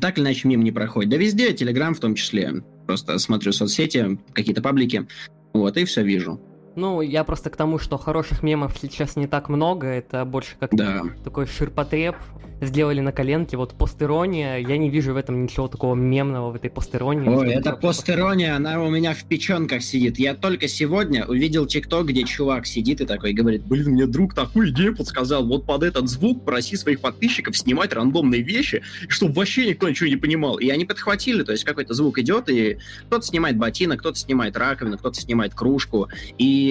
Так 0.00 0.18
или 0.18 0.24
иначе, 0.24 0.48
мимо 0.48 0.64
не 0.64 0.72
проходит. 0.72 1.10
Да 1.10 1.16
везде, 1.16 1.52
Телеграм 1.52 1.94
в 1.94 2.00
том 2.00 2.14
числе. 2.16 2.64
Просто 2.86 3.16
смотрю 3.18 3.52
соцсети, 3.52 4.18
какие-то 4.32 4.60
паблики, 4.60 5.06
вот, 5.52 5.76
и 5.76 5.84
все 5.84 6.02
вижу. 6.02 6.40
Ну, 6.76 7.00
я 7.00 7.24
просто 7.24 7.50
к 7.50 7.56
тому, 7.56 7.78
что 7.78 7.98
хороших 7.98 8.42
мемов 8.42 8.76
сейчас 8.80 9.16
не 9.16 9.26
так 9.26 9.48
много, 9.48 9.86
это 9.86 10.24
больше 10.24 10.56
как 10.58 10.74
Да. 10.74 11.02
такой 11.22 11.46
ширпотреб. 11.46 12.16
Сделали 12.60 13.00
на 13.00 13.12
коленке, 13.12 13.56
вот 13.56 13.74
постерония, 13.74 14.56
я 14.58 14.78
не 14.78 14.88
вижу 14.88 15.12
в 15.12 15.16
этом 15.16 15.42
ничего 15.42 15.68
такого 15.68 15.94
мемного, 15.94 16.52
в 16.52 16.54
этой 16.54 16.70
постеронии. 16.70 17.28
Ой, 17.28 17.50
это 17.52 17.72
постерония, 17.72 18.56
она 18.56 18.80
у 18.82 18.88
меня 18.90 19.12
в 19.12 19.24
печенках 19.24 19.82
сидит. 19.82 20.18
Я 20.18 20.34
только 20.34 20.68
сегодня 20.68 21.26
увидел 21.26 21.66
тикток, 21.66 22.06
где 22.06 22.22
чувак 22.22 22.66
сидит 22.66 23.00
и 23.00 23.06
такой 23.06 23.32
говорит, 23.32 23.64
блин, 23.66 23.90
мне 23.90 24.06
друг 24.06 24.34
такую 24.34 24.70
идею 24.70 24.96
подсказал, 24.96 25.44
вот 25.44 25.66
под 25.66 25.82
этот 25.82 26.08
звук 26.08 26.44
проси 26.44 26.76
своих 26.76 27.00
подписчиков 27.00 27.56
снимать 27.56 27.92
рандомные 27.92 28.40
вещи, 28.40 28.82
чтобы 29.08 29.34
вообще 29.34 29.66
никто 29.66 29.88
ничего 29.88 30.08
не 30.08 30.16
понимал. 30.16 30.56
И 30.56 30.68
они 30.70 30.84
подхватили, 30.84 31.42
то 31.42 31.52
есть 31.52 31.64
какой-то 31.64 31.92
звук 31.92 32.18
идет, 32.18 32.48
и 32.48 32.78
кто-то 33.08 33.26
снимает 33.26 33.58
ботинок, 33.58 33.98
кто-то 33.98 34.18
снимает 34.18 34.56
раковину, 34.56 34.96
кто-то 34.96 35.20
снимает 35.20 35.54
кружку, 35.54 36.08
и 36.38 36.63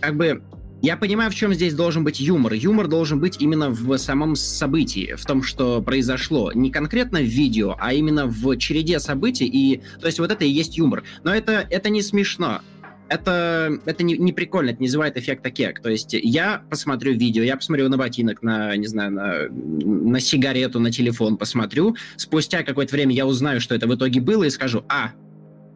как 0.00 0.16
бы 0.16 0.42
я 0.82 0.96
понимаю, 0.96 1.30
в 1.30 1.34
чем 1.34 1.54
здесь 1.54 1.74
должен 1.74 2.04
быть 2.04 2.20
юмор. 2.20 2.52
Юмор 2.52 2.86
должен 2.86 3.18
быть 3.18 3.40
именно 3.40 3.70
в 3.70 3.96
самом 3.96 4.36
событии, 4.36 5.14
в 5.16 5.24
том, 5.24 5.42
что 5.42 5.80
произошло. 5.82 6.52
Не 6.52 6.70
конкретно 6.70 7.20
в 7.20 7.24
видео, 7.24 7.76
а 7.80 7.94
именно 7.94 8.26
в 8.26 8.56
череде 8.58 9.00
событий. 9.00 9.46
И, 9.46 9.80
то 10.00 10.06
есть 10.06 10.18
вот 10.18 10.30
это 10.30 10.44
и 10.44 10.48
есть 10.48 10.76
юмор. 10.76 11.02
Но 11.24 11.34
это, 11.34 11.66
это 11.70 11.88
не 11.88 12.02
смешно. 12.02 12.60
Это, 13.08 13.78
это 13.84 14.02
не, 14.02 14.18
не 14.18 14.32
прикольно, 14.32 14.70
это 14.70 14.80
не 14.80 14.88
называет 14.88 15.16
эффекта 15.16 15.50
кек. 15.50 15.80
То 15.80 15.90
есть 15.90 16.12
я 16.12 16.62
посмотрю 16.68 17.14
видео, 17.14 17.42
я 17.42 17.56
посмотрю 17.56 17.88
на 17.88 17.96
ботинок, 17.96 18.42
на, 18.42 18.76
не 18.76 18.86
знаю, 18.86 19.12
на, 19.12 19.48
на 19.48 20.20
сигарету, 20.20 20.80
на 20.80 20.90
телефон 20.90 21.36
посмотрю. 21.36 21.96
Спустя 22.16 22.64
какое-то 22.64 22.94
время 22.94 23.14
я 23.14 23.26
узнаю, 23.26 23.60
что 23.60 23.74
это 23.74 23.86
в 23.86 23.94
итоге 23.94 24.20
было, 24.20 24.44
и 24.44 24.50
скажу, 24.50 24.84
а, 24.88 25.12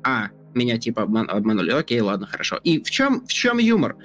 а, 0.03 0.31
меня 0.54 0.78
типа 0.78 1.00
обман- 1.00 1.28
обманули. 1.28 1.71
Окей, 1.71 2.00
ладно, 2.00 2.26
хорошо. 2.26 2.61
И 2.64 2.83
в 2.83 2.90
чем, 2.90 3.26
в 3.26 3.33
чем 3.33 3.59
юмор? 3.59 3.97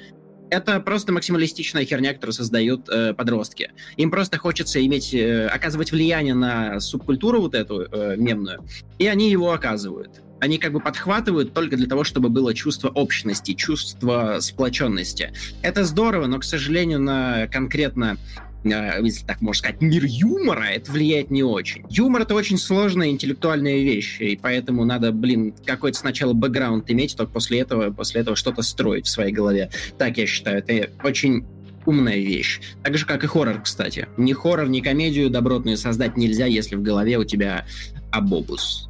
Это 0.51 0.79
просто 0.79 1.11
максималистичная 1.11 1.85
херня, 1.85 2.13
которую 2.13 2.33
создают 2.33 2.87
э, 2.87 3.13
подростки. 3.13 3.71
Им 3.97 4.11
просто 4.11 4.37
хочется 4.37 4.83
иметь, 4.85 5.13
э, 5.13 5.47
оказывать 5.47 5.91
влияние 5.91 6.35
на 6.35 6.79
субкультуру 6.79 7.41
вот 7.41 7.55
эту 7.55 7.81
э, 7.81 8.15
мемную, 8.15 8.63
и 8.99 9.07
они 9.07 9.31
его 9.31 9.51
оказывают. 9.53 10.21
Они 10.39 10.57
как 10.59 10.73
бы 10.73 10.79
подхватывают 10.79 11.53
только 11.53 11.77
для 11.77 11.87
того, 11.87 12.03
чтобы 12.03 12.29
было 12.29 12.53
чувство 12.53 12.89
общности, 12.89 13.53
чувство 13.53 14.37
сплоченности. 14.39 15.33
Это 15.63 15.83
здорово, 15.83 16.27
но, 16.27 16.39
к 16.39 16.43
сожалению, 16.43 16.99
на 16.99 17.47
конкретно 17.47 18.17
если 18.65 19.25
так 19.25 19.41
можно 19.41 19.59
сказать, 19.59 19.81
мир 19.81 20.03
юмора, 20.05 20.65
это 20.65 20.91
влияет 20.91 21.29
не 21.29 21.43
очень. 21.43 21.85
Юмор— 21.89 22.21
это 22.23 22.33
очень 22.33 22.57
сложная 22.57 23.09
интеллектуальная 23.09 23.77
вещь, 23.77 24.19
и 24.19 24.35
поэтому 24.35 24.85
надо, 24.85 25.11
блин, 25.11 25.53
какой-то 25.65 25.97
сначала 25.97 26.33
бэкграунд 26.33 26.89
иметь, 26.89 27.15
только 27.15 27.31
после 27.31 27.59
этого, 27.59 27.91
после 27.91 28.21
этого 28.21 28.35
что-то 28.35 28.63
строить 28.63 29.05
в 29.05 29.09
своей 29.09 29.31
голове. 29.31 29.69
Так 29.97 30.17
я 30.17 30.25
считаю, 30.25 30.59
это 30.59 30.89
очень 31.03 31.45
умная 31.85 32.17
вещь. 32.17 32.61
Так 32.83 32.97
же, 32.97 33.05
как 33.05 33.23
и 33.23 33.27
хоррор, 33.27 33.61
кстати. 33.61 34.07
Ни 34.17 34.33
хоррор, 34.33 34.67
ни 34.67 34.81
комедию 34.81 35.29
добротную 35.29 35.77
создать 35.77 36.17
нельзя, 36.17 36.47
если 36.47 36.75
в 36.75 36.81
голове 36.81 37.17
у 37.17 37.23
тебя 37.23 37.65
абобус. 38.11 38.89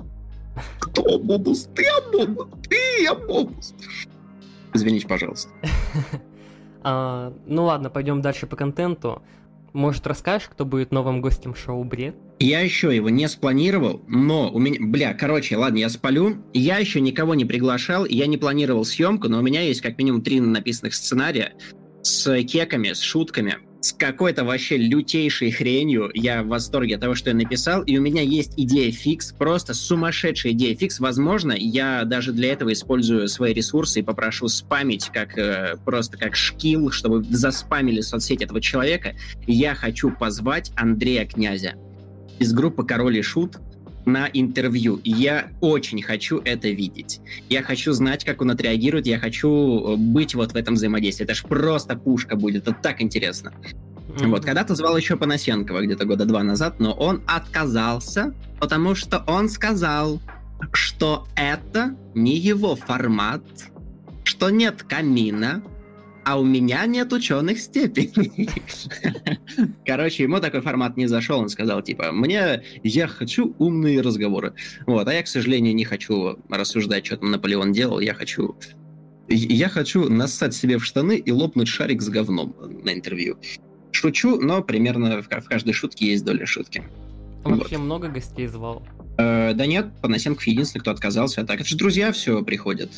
Кто 0.80 1.16
абобус? 1.16 1.68
Ты 1.76 1.86
абобус! 1.86 2.48
Ты 2.70 3.06
абобус! 3.08 3.74
Извините, 4.74 5.08
пожалуйста. 5.08 5.50
А, 6.88 7.34
ну 7.48 7.64
ладно, 7.64 7.90
пойдем 7.90 8.22
дальше 8.22 8.46
по 8.46 8.56
контенту. 8.56 9.24
Может, 9.76 10.08
расскажешь, 10.08 10.48
кто 10.50 10.64
будет 10.64 10.94
новым 10.94 11.20
гостем 11.20 11.54
шоу 11.54 11.84
«Бред»? 11.84 12.16
Я 12.40 12.62
еще 12.62 12.96
его 12.96 13.10
не 13.10 13.28
спланировал, 13.28 14.02
но 14.08 14.50
у 14.50 14.58
меня... 14.58 14.78
Бля, 14.80 15.14
короче, 15.14 15.58
ладно, 15.58 15.80
я 15.80 15.90
спалю. 15.90 16.38
Я 16.54 16.78
еще 16.78 17.02
никого 17.02 17.36
не 17.36 17.44
приглашал, 17.44 18.06
я 18.06 18.26
не 18.26 18.38
планировал 18.38 18.86
съемку, 18.86 19.28
но 19.28 19.40
у 19.40 19.42
меня 19.42 19.60
есть 19.64 19.82
как 19.82 19.98
минимум 19.98 20.22
три 20.22 20.40
написанных 20.40 20.96
сценария 20.96 21.56
с 22.04 22.42
кеками, 22.44 22.94
с 22.94 23.02
шутками, 23.02 23.58
с 23.86 23.94
какой-то 23.94 24.44
вообще 24.44 24.78
лютейшей 24.78 25.52
хренью. 25.52 26.10
Я 26.16 26.42
в 26.42 26.48
восторге 26.48 26.96
от 26.96 27.02
того, 27.02 27.14
что 27.14 27.30
я 27.30 27.36
написал, 27.36 27.84
и 27.84 27.98
у 27.98 28.02
меня 28.02 28.24
есть 28.24 28.54
идея 28.58 28.92
фикс, 28.92 29.32
просто 29.32 29.76
сумасшедшая 29.76 30.54
идея 30.54 30.76
фикс. 30.76 31.00
Возможно, 31.00 31.54
я 31.56 32.04
даже 32.04 32.32
для 32.32 32.52
этого 32.54 32.74
использую 32.74 33.28
свои 33.28 33.54
ресурсы 33.54 34.00
и 34.00 34.04
попрошу 34.04 34.48
спамить 34.48 35.12
как 35.14 35.38
э, 35.38 35.76
просто 35.86 36.18
как 36.18 36.36
шкил, 36.36 36.90
чтобы 36.90 37.24
заспамили 37.24 38.02
соцсеть 38.02 38.42
этого 38.42 38.60
человека. 38.60 39.14
Я 39.46 39.76
хочу 39.76 40.10
позвать 40.10 40.72
Андрея 40.76 41.28
Князя 41.28 41.76
из 42.40 42.54
группы 42.54 42.84
Король 42.84 43.18
и 43.18 43.22
Шут 43.22 43.58
на 44.06 44.30
интервью. 44.32 45.00
И 45.04 45.12
я 45.12 45.50
очень 45.62 46.02
хочу 46.02 46.42
это 46.44 46.70
видеть. 46.70 47.22
Я 47.50 47.64
хочу 47.64 47.94
знать, 47.94 48.24
как 48.24 48.42
он 48.42 48.52
отреагирует. 48.52 49.08
Я 49.08 49.20
хочу 49.20 49.50
э, 49.50 49.96
быть 49.96 50.36
вот 50.36 50.54
в 50.54 50.56
этом 50.56 50.76
взаимодействии. 50.76 51.24
Это 51.24 51.34
ж 51.34 51.44
просто 51.44 51.96
пушка 51.96 52.36
будет. 52.36 52.68
Это 52.68 52.78
так 52.82 53.02
интересно. 53.02 53.54
Вот, 54.08 54.46
когда-то 54.46 54.76
звал 54.76 54.96
еще 54.96 55.18
Панасенкова 55.18 55.82
где-то 55.82 56.06
года 56.06 56.26
два 56.26 56.42
назад, 56.42 56.80
но 56.80 56.94
он 56.94 57.22
отказался, 57.28 58.34
потому 58.60 58.96
что 58.96 59.24
он 59.28 59.50
сказал, 59.50 60.22
что 60.72 61.28
это 61.36 61.96
не 62.14 62.38
его 62.38 62.76
формат, 62.76 63.44
что 64.24 64.50
нет 64.50 64.84
камина, 64.84 65.64
а 66.26 66.40
у 66.40 66.44
меня 66.44 66.86
нет 66.88 67.14
ученых 67.14 67.60
степеней. 67.60 68.50
Короче, 69.86 70.24
ему 70.24 70.40
такой 70.40 70.62
формат 70.62 70.98
не 70.98 71.06
зашел, 71.06 71.40
он 71.40 71.50
сказал, 71.50 71.84
типа, 71.84 72.12
мне, 72.12 72.64
я 72.84 73.08
хочу 73.08 73.56
умные 73.60 74.02
разговоры. 74.02 74.56
Вот, 74.88 75.08
а 75.08 75.14
я, 75.14 75.22
к 75.22 75.28
сожалению, 75.28 75.76
не 75.76 75.86
хочу 75.86 76.40
рассуждать, 76.50 77.06
что 77.06 77.18
там 77.18 77.32
Наполеон 77.32 77.72
делал, 77.72 78.00
я 78.00 78.14
хочу... 78.16 78.56
Я 79.28 79.70
хочу 79.70 80.10
нассать 80.10 80.54
себе 80.54 80.78
в 80.78 80.86
штаны 80.86 81.18
и 81.18 81.32
лопнуть 81.32 81.68
шарик 81.68 82.02
с 82.02 82.10
говном 82.10 82.56
на 82.84 82.94
интервью. 82.94 83.38
Шучу, 83.92 84.40
но 84.40 84.62
примерно 84.62 85.22
в, 85.22 85.28
в 85.28 85.46
каждой 85.46 85.74
шутке 85.74 86.08
есть 86.08 86.26
доля 86.26 86.46
шутки. 86.46 86.84
Он 87.44 87.58
вообще 87.58 87.78
вот. 87.78 87.86
много 87.86 88.08
гостей 88.08 88.48
звал? 88.48 88.84
Э, 89.18 89.54
да 89.54 89.66
нет, 89.66 89.88
Панасенков 90.02 90.46
единственный, 90.46 90.82
кто 90.82 90.92
отказался. 90.92 91.42
А 91.42 91.46
так, 91.46 91.62
это 91.62 91.70
же 91.70 91.78
друзья 91.78 92.12
все 92.12 92.44
приходят. 92.44 92.92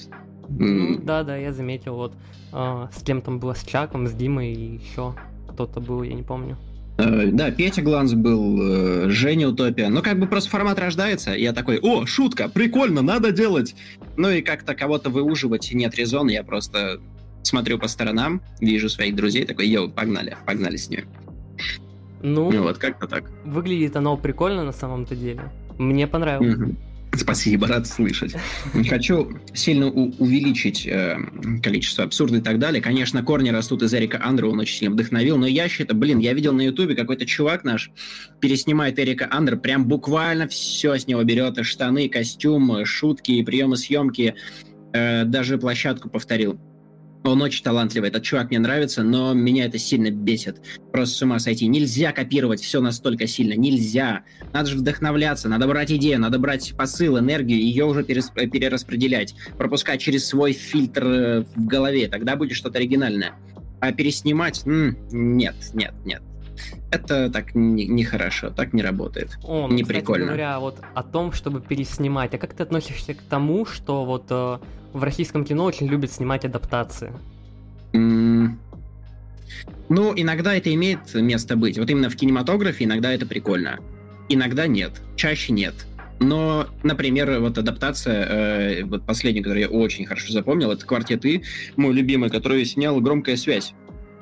Ну, 0.50 1.00
да, 1.04 1.24
да, 1.24 1.36
я 1.36 1.54
заметил, 1.54 1.96
вот 1.96 2.14
э, 2.54 2.88
с 2.94 3.04
кем 3.04 3.22
там 3.22 3.40
было, 3.40 3.54
с 3.54 3.64
Чаком, 3.64 4.08
с 4.08 4.14
Димой 4.14 4.54
и 4.54 4.76
еще 4.78 5.16
кто-то 5.50 5.80
был, 5.80 6.04
я 6.04 6.14
не 6.14 6.24
помню. 6.24 6.58
Э, 6.98 7.30
да, 7.32 7.52
Петя 7.52 7.82
Гланс 7.82 8.14
был, 8.14 8.60
э, 8.62 9.10
Женя 9.10 9.50
Утопия. 9.50 9.90
Ну, 9.90 10.02
как 10.02 10.20
бы 10.20 10.28
просто 10.28 10.50
формат 10.50 10.80
рождается, 10.80 11.32
я 11.32 11.54
такой, 11.54 11.80
о, 11.80 12.06
шутка, 12.06 12.50
прикольно, 12.50 13.02
надо 13.02 13.32
делать. 13.32 13.76
Ну 14.16 14.30
и 14.30 14.42
как-то 14.42 14.74
кого-то 14.74 15.10
выуживать 15.10 15.72
нет 15.74 15.96
резона, 15.96 16.32
я 16.32 16.44
просто 16.44 17.00
смотрю 17.44 17.78
по 17.78 17.88
сторонам, 17.88 18.42
вижу 18.60 18.90
своих 18.90 19.16
друзей, 19.16 19.46
такой, 19.46 19.68
йоу, 19.68 19.90
погнали, 19.90 20.36
погнали 20.46 20.76
с 20.78 20.90
ними. 20.90 21.06
Ну, 22.22 22.52
ну 22.52 22.64
вот, 22.64 22.78
как-то 22.78 23.08
так. 23.08 23.32
Выглядит 23.46 23.96
оно 23.96 24.18
прикольно 24.18 24.64
на 24.64 24.72
самом-то 24.72 25.16
деле. 25.16 25.52
Мне 25.78 26.08
понравилось. 26.08 26.56
Угу. 26.56 26.76
Спасибо, 27.14 27.68
рад 27.68 27.88
слышать. 27.88 28.36
Не 28.74 28.88
хочу 28.88 29.40
сильно 29.54 29.88
увеличить 29.88 30.86
э, 30.86 31.18
количество 31.64 32.04
абсурда 32.04 32.38
и 32.38 32.42
так 32.42 32.60
далее. 32.60 32.82
Конечно, 32.82 33.24
корни 33.24 33.50
растут 33.50 33.82
из 33.84 33.94
Эрика 33.94 34.24
Андре, 34.24 34.48
он 34.48 34.60
очень 34.60 34.78
сильно 34.78 34.94
вдохновил, 34.94 35.38
но 35.38 35.48
я 35.48 35.68
считаю, 35.68 36.00
блин, 36.00 36.20
я 36.20 36.34
видел 36.34 36.54
на 36.54 36.62
Ютубе 36.62 36.96
какой-то 36.96 37.26
чувак 37.26 37.64
наш 37.64 37.92
переснимает 38.40 39.00
Эрика 39.00 39.28
Андре, 39.32 39.58
прям 39.58 39.86
буквально 39.86 40.48
все 40.48 40.98
с 40.98 41.08
него 41.08 41.24
берет, 41.24 41.58
и 41.58 41.64
штаны, 41.64 42.10
костюм, 42.10 42.86
шутки, 42.86 43.42
приемы 43.44 43.78
съемки, 43.78 44.36
э, 44.94 45.24
даже 45.26 45.58
площадку 45.58 46.10
повторил. 46.10 46.60
Он 47.24 47.42
очень 47.42 47.64
талантливый, 47.64 48.10
этот 48.10 48.24
чувак 48.24 48.50
мне 48.50 48.60
нравится, 48.60 49.04
но 49.04 49.34
меня 49.34 49.66
это 49.66 49.78
сильно 49.78 50.12
бесит. 50.12 50.62
Просто 50.92 51.16
с 51.16 51.22
ума 51.22 51.40
сойти. 51.40 51.68
Нельзя 51.68 52.12
копировать 52.12 52.62
все 52.62 52.80
настолько 52.80 53.28
сильно, 53.28 53.54
нельзя. 53.54 54.24
Надо 54.54 54.70
же 54.70 54.78
вдохновляться, 54.78 55.50
надо 55.50 55.68
брать 55.68 55.92
идею, 55.92 56.20
надо 56.20 56.40
брать 56.40 56.74
посыл, 56.78 57.20
энергию, 57.20 57.60
ее 57.60 57.86
уже 57.86 58.04
перераспределять, 58.04 59.36
пропускать 59.58 60.00
через 60.00 60.26
свой 60.26 60.54
фильтр 60.54 61.06
э, 61.06 61.46
в 61.56 61.66
голове, 61.66 62.08
тогда 62.08 62.36
будет 62.36 62.56
что-то 62.56 62.78
оригинальное. 62.78 63.34
А 63.80 63.92
переснимать? 63.92 64.64
М-м, 64.66 64.98
нет, 65.12 65.56
нет, 65.74 65.94
нет. 66.06 66.22
Это 66.92 67.30
так 67.30 67.56
нехорошо, 67.56 68.50
не 68.50 68.54
так 68.54 68.74
не 68.74 68.82
работает. 68.82 69.38
О, 69.44 69.68
не 69.68 69.84
кстати 69.84 70.00
прикольно. 70.00 70.26
говоря, 70.28 70.60
вот 70.60 70.80
о 70.94 71.04
том, 71.04 71.32
чтобы 71.32 71.62
переснимать, 71.62 72.34
а 72.34 72.38
как 72.38 72.54
ты 72.54 72.64
относишься 72.64 73.14
к 73.14 73.22
тому, 73.22 73.66
что 73.66 74.06
вот 74.06 74.26
э, 74.30 74.58
в 74.94 75.04
российском 75.04 75.44
кино 75.46 75.66
очень 75.66 75.88
любят 75.88 76.12
снимать 76.12 76.46
адаптации? 76.46 77.12
М- 77.94 78.60
ну, 79.90 80.14
иногда 80.16 80.54
это 80.56 80.74
имеет 80.74 81.14
место 81.14 81.56
быть. 81.56 81.78
Вот 81.78 81.90
именно 81.90 82.10
в 82.10 82.16
кинематографе 82.16 82.86
иногда 82.86 83.14
это 83.14 83.26
прикольно. 83.26 83.80
Иногда 84.30 84.68
нет. 84.68 85.02
Чаще 85.16 85.54
нет. 85.54 85.74
Но, 86.20 86.68
например, 86.84 87.40
вот 87.40 87.58
адаптация, 87.58 88.26
э, 88.26 88.84
вот 88.84 89.06
последняя, 89.06 89.44
которую 89.44 89.62
я 89.62 89.70
очень 89.70 90.06
хорошо 90.06 90.34
запомнил, 90.34 90.72
это 90.72 90.86
«Квартет 90.86 91.24
И», 91.26 91.44
мой 91.76 91.94
любимый, 91.94 92.30
который 92.30 92.66
снял 92.66 93.00
«Громкая 93.00 93.38
связь». 93.38 93.74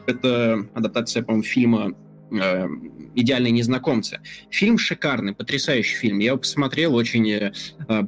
Это 0.05 0.65
адаптация, 0.73 1.23
по-моему, 1.23 1.43
фильма 1.43 1.93
э, 2.39 2.67
«Идеальные 3.15 3.51
незнакомцы». 3.51 4.19
Фильм 4.49 4.77
шикарный, 4.77 5.33
потрясающий 5.33 5.95
фильм. 5.95 6.19
Я 6.19 6.27
его 6.27 6.37
посмотрел, 6.37 6.95
очень... 6.95 7.29
Э, 7.29 7.51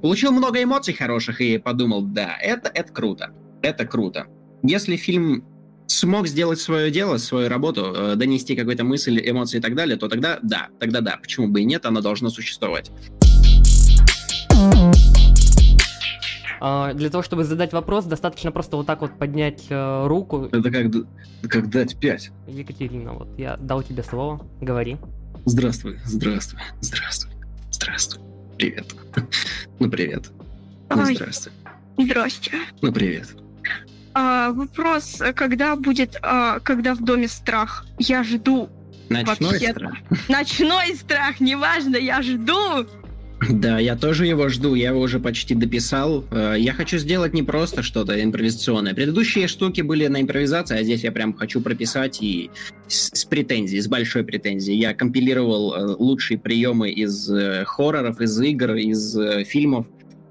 получил 0.02 0.32
много 0.32 0.62
эмоций 0.62 0.94
хороших 0.94 1.42
и 1.42 1.58
подумал, 1.58 2.02
да, 2.02 2.38
это, 2.42 2.70
это 2.74 2.92
круто. 2.92 3.32
Это 3.62 3.86
круто. 3.86 4.28
если 4.64 4.96
фильм 4.96 5.44
смог 5.88 6.28
сделать 6.28 6.60
свое 6.60 6.92
дело, 6.92 7.18
свою 7.18 7.50
работу, 7.50 7.94
э, 7.96 8.16
донести 8.16 8.56
какую-то 8.56 8.84
мысль, 8.84 9.22
эмоции 9.24 9.58
и 9.58 9.62
так 9.62 9.76
далее, 9.76 9.98
то 9.98 10.08
тогда 10.08 10.40
да, 10.44 10.68
тогда 10.80 11.02
да, 11.02 11.18
почему 11.22 11.48
бы 11.48 11.62
и 11.62 11.66
нет, 11.66 11.86
оно 11.86 12.02
должно 12.02 12.30
существовать. 12.30 12.92
Для 16.60 17.10
того, 17.10 17.24
чтобы 17.24 17.44
задать 17.44 17.74
вопрос, 17.74 18.06
достаточно 18.06 18.52
просто 18.52 18.78
вот 18.78 18.88
так 18.88 19.02
вот 19.02 19.18
поднять 19.18 19.66
э, 19.70 20.08
руку. 20.08 20.50
Это 20.52 20.72
как, 20.72 20.92
как 21.50 21.70
дать 21.70 21.98
пять. 21.98 22.32
Екатерина, 22.48 23.14
вот 23.14 23.28
я 23.38 23.58
дал 23.58 23.84
тебе 23.84 24.04
слово, 24.04 24.42
говори. 24.62 24.98
Здравствуй, 25.46 26.00
здравствуй, 26.06 26.60
здравствуй, 26.82 27.32
здравствуй. 27.72 28.24
Привет. 28.58 28.96
Ну, 29.80 29.90
привет. 29.90 30.32
Ну, 30.90 31.06
здравствуй. 31.06 31.54
Здрасте. 31.98 32.52
Ну, 32.82 32.92
привет. 32.92 33.36
А, 34.14 34.52
вопрос, 34.52 35.22
когда 35.36 35.76
будет, 35.76 36.18
а, 36.22 36.60
когда 36.60 36.96
в 36.96 37.04
доме 37.04 37.28
страх? 37.28 37.86
Я 38.00 38.24
жду. 38.24 38.70
Ночной 39.10 39.52
вообще. 39.52 39.72
страх. 39.72 39.94
Ночной 40.28 40.96
страх, 40.96 41.40
неважно, 41.40 41.98
я 41.98 42.22
жду. 42.22 42.88
Да, 43.50 43.80
я 43.80 43.96
тоже 43.96 44.26
его 44.26 44.50
жду, 44.50 44.76
я 44.76 44.90
его 44.90 45.02
уже 45.02 45.20
почти 45.20 45.56
дописал. 45.56 46.26
Э, 46.32 46.56
я 46.58 46.74
хочу 46.74 46.98
сделать 46.98 47.34
не 47.34 47.44
просто 47.44 47.84
что-то 47.84 48.22
импровизационное. 48.22 48.94
Предыдущие 48.94 49.48
штуки 49.48 49.82
были 49.82 50.08
на 50.08 50.22
импровизации, 50.22 50.78
а 50.80 50.84
здесь 50.84 51.04
я 51.04 51.12
прям 51.12 51.34
хочу 51.34 51.62
прописать 51.62 52.22
и 52.22 52.50
с, 52.88 53.12
с 53.14 53.26
претензией, 53.26 53.82
с 53.82 53.88
большой 53.88 54.24
претензией. 54.24 54.80
Я 54.80 54.94
компилировал 54.94 55.74
э, 55.74 55.96
лучшие 56.00 56.40
приемы 56.40 56.90
из 56.90 57.30
э, 57.30 57.64
хорроров, 57.66 58.22
из 58.22 58.40
игр, 58.40 58.74
из 58.76 59.18
фильмов 59.48 59.86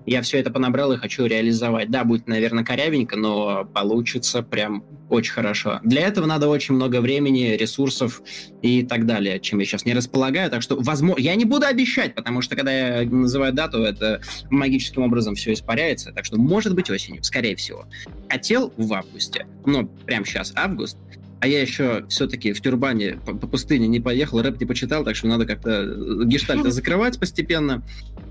я 0.07 0.23
все 0.23 0.39
это 0.39 0.51
понабрал 0.51 0.93
и 0.93 0.97
хочу 0.97 1.27
реализовать. 1.27 1.91
Да, 1.91 2.05
будет, 2.05 2.27
наверное, 2.29 2.65
корявенько, 2.65 3.17
но 3.17 3.65
получится 3.65 4.43
прям 4.43 4.85
очень 5.11 5.33
хорошо. 5.33 5.81
Для 5.83 6.03
этого 6.03 6.27
надо 6.27 6.49
очень 6.49 6.75
много 6.75 7.01
времени, 7.01 7.57
ресурсов 7.57 8.23
и 8.63 8.83
так 8.83 9.07
далее, 9.07 9.41
чем 9.41 9.59
я 9.59 9.65
сейчас 9.67 9.85
не 9.85 9.95
располагаю. 9.95 10.51
Так 10.51 10.63
что, 10.63 10.77
возможно, 10.77 11.21
я 11.21 11.35
не 11.35 11.45
буду 11.45 11.67
обещать, 11.67 12.15
потому 12.15 12.41
что, 12.41 12.57
когда 12.57 13.01
я 13.01 13.09
называю 13.09 13.53
дату, 13.53 13.83
это 13.83 14.21
магическим 14.51 15.03
образом 15.03 15.35
все 15.35 15.53
испаряется. 15.53 16.13
Так 16.13 16.25
что, 16.25 16.39
может 16.39 16.75
быть, 16.75 16.89
осенью, 16.91 17.23
скорее 17.25 17.57
всего. 17.57 17.87
Хотел 18.29 18.73
в 18.77 18.93
августе, 18.93 19.47
но 19.65 19.85
прям 19.85 20.25
сейчас 20.25 20.53
август, 20.57 20.97
а 21.40 21.47
я 21.47 21.61
еще 21.61 22.07
все-таки 22.09 22.52
в 22.52 22.61
тюрбане 22.61 23.19
по, 23.25 23.35
по 23.35 23.47
пустыне 23.47 23.87
не 23.87 24.00
поехал, 24.00 24.40
рэп 24.40 24.61
не 24.61 24.66
почитал, 24.66 25.05
так 25.05 25.16
что 25.16 25.28
надо 25.28 25.47
как-то 25.47 25.71
э, 25.71 26.25
гештальты 26.25 26.71
закрывать 26.73 27.19
постепенно. 27.19 27.83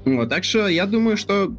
Вот, 0.06 0.30
так 0.30 0.44
что 0.44 0.68
я 0.68 0.86
думаю, 0.86 1.18
что 1.18 1.54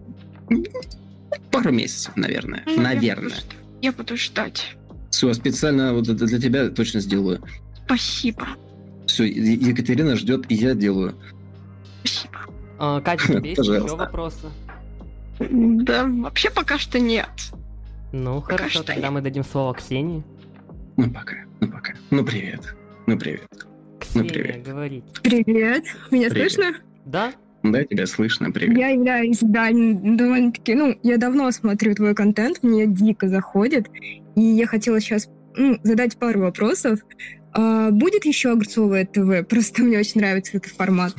пару 1.50 1.72
месяцев, 1.72 2.16
наверное. 2.16 2.62
Ну, 2.66 2.80
наверное. 2.80 3.30
Я 3.30 3.34
буду, 3.34 3.44
я 3.82 3.92
буду 3.92 4.16
ждать. 4.16 4.76
Все, 5.10 5.32
специально 5.34 5.94
вот 5.94 6.08
это 6.08 6.26
для 6.26 6.40
тебя 6.40 6.68
точно 6.68 7.00
сделаю. 7.00 7.42
Спасибо. 7.86 8.48
Все, 9.06 9.24
Екатерина 9.24 10.16
ждет, 10.16 10.46
и 10.48 10.54
я 10.54 10.74
делаю. 10.74 11.14
Спасибо. 12.02 12.38
А, 12.78 13.00
Катя, 13.00 13.34
тебе 13.38 13.50
есть 13.50 13.62
еще 13.62 13.96
вопросы? 13.96 14.48
Да, 15.38 16.04
вообще 16.04 16.50
пока 16.50 16.78
что 16.78 16.98
нет. 16.98 17.28
Ну, 18.12 18.40
пока 18.40 18.56
хорошо, 18.56 18.82
тогда 18.82 19.02
нет. 19.02 19.10
мы 19.12 19.20
дадим 19.20 19.44
слово 19.44 19.74
Ксении. 19.74 20.24
Ну 20.96 21.10
пока, 21.10 21.36
ну 21.60 21.68
пока. 21.68 21.92
Ну 22.10 22.24
привет. 22.24 22.74
Ну 23.06 23.18
привет. 23.18 23.66
Ксения, 24.00 24.22
ну 24.22 24.28
привет. 24.28 24.62
говорить. 24.66 25.04
Привет. 25.22 25.84
Меня 26.10 26.30
привет. 26.30 26.52
слышно? 26.52 26.76
Да. 27.04 27.32
Да, 27.62 27.84
тебя 27.84 28.06
слышно, 28.06 28.50
привет. 28.50 28.78
Я 28.78 28.88
являюсь, 28.88 29.40
да, 29.40 29.68
довольно-таки, 29.70 30.74
ну, 30.74 30.98
я 31.02 31.18
давно 31.18 31.50
смотрю 31.50 31.94
твой 31.94 32.14
контент, 32.14 32.62
мне 32.62 32.86
дико 32.86 33.28
заходит, 33.28 33.90
и 34.36 34.40
я 34.40 34.66
хотела 34.66 35.00
сейчас 35.00 35.28
ну, 35.56 35.78
задать 35.82 36.16
пару 36.16 36.40
вопросов. 36.40 37.00
А, 37.52 37.90
будет 37.90 38.24
еще 38.24 38.52
Огурцовое 38.52 39.04
ТВ? 39.04 39.46
Просто 39.48 39.82
мне 39.82 39.98
очень 39.98 40.20
нравится 40.20 40.56
этот 40.56 40.72
формат. 40.72 41.14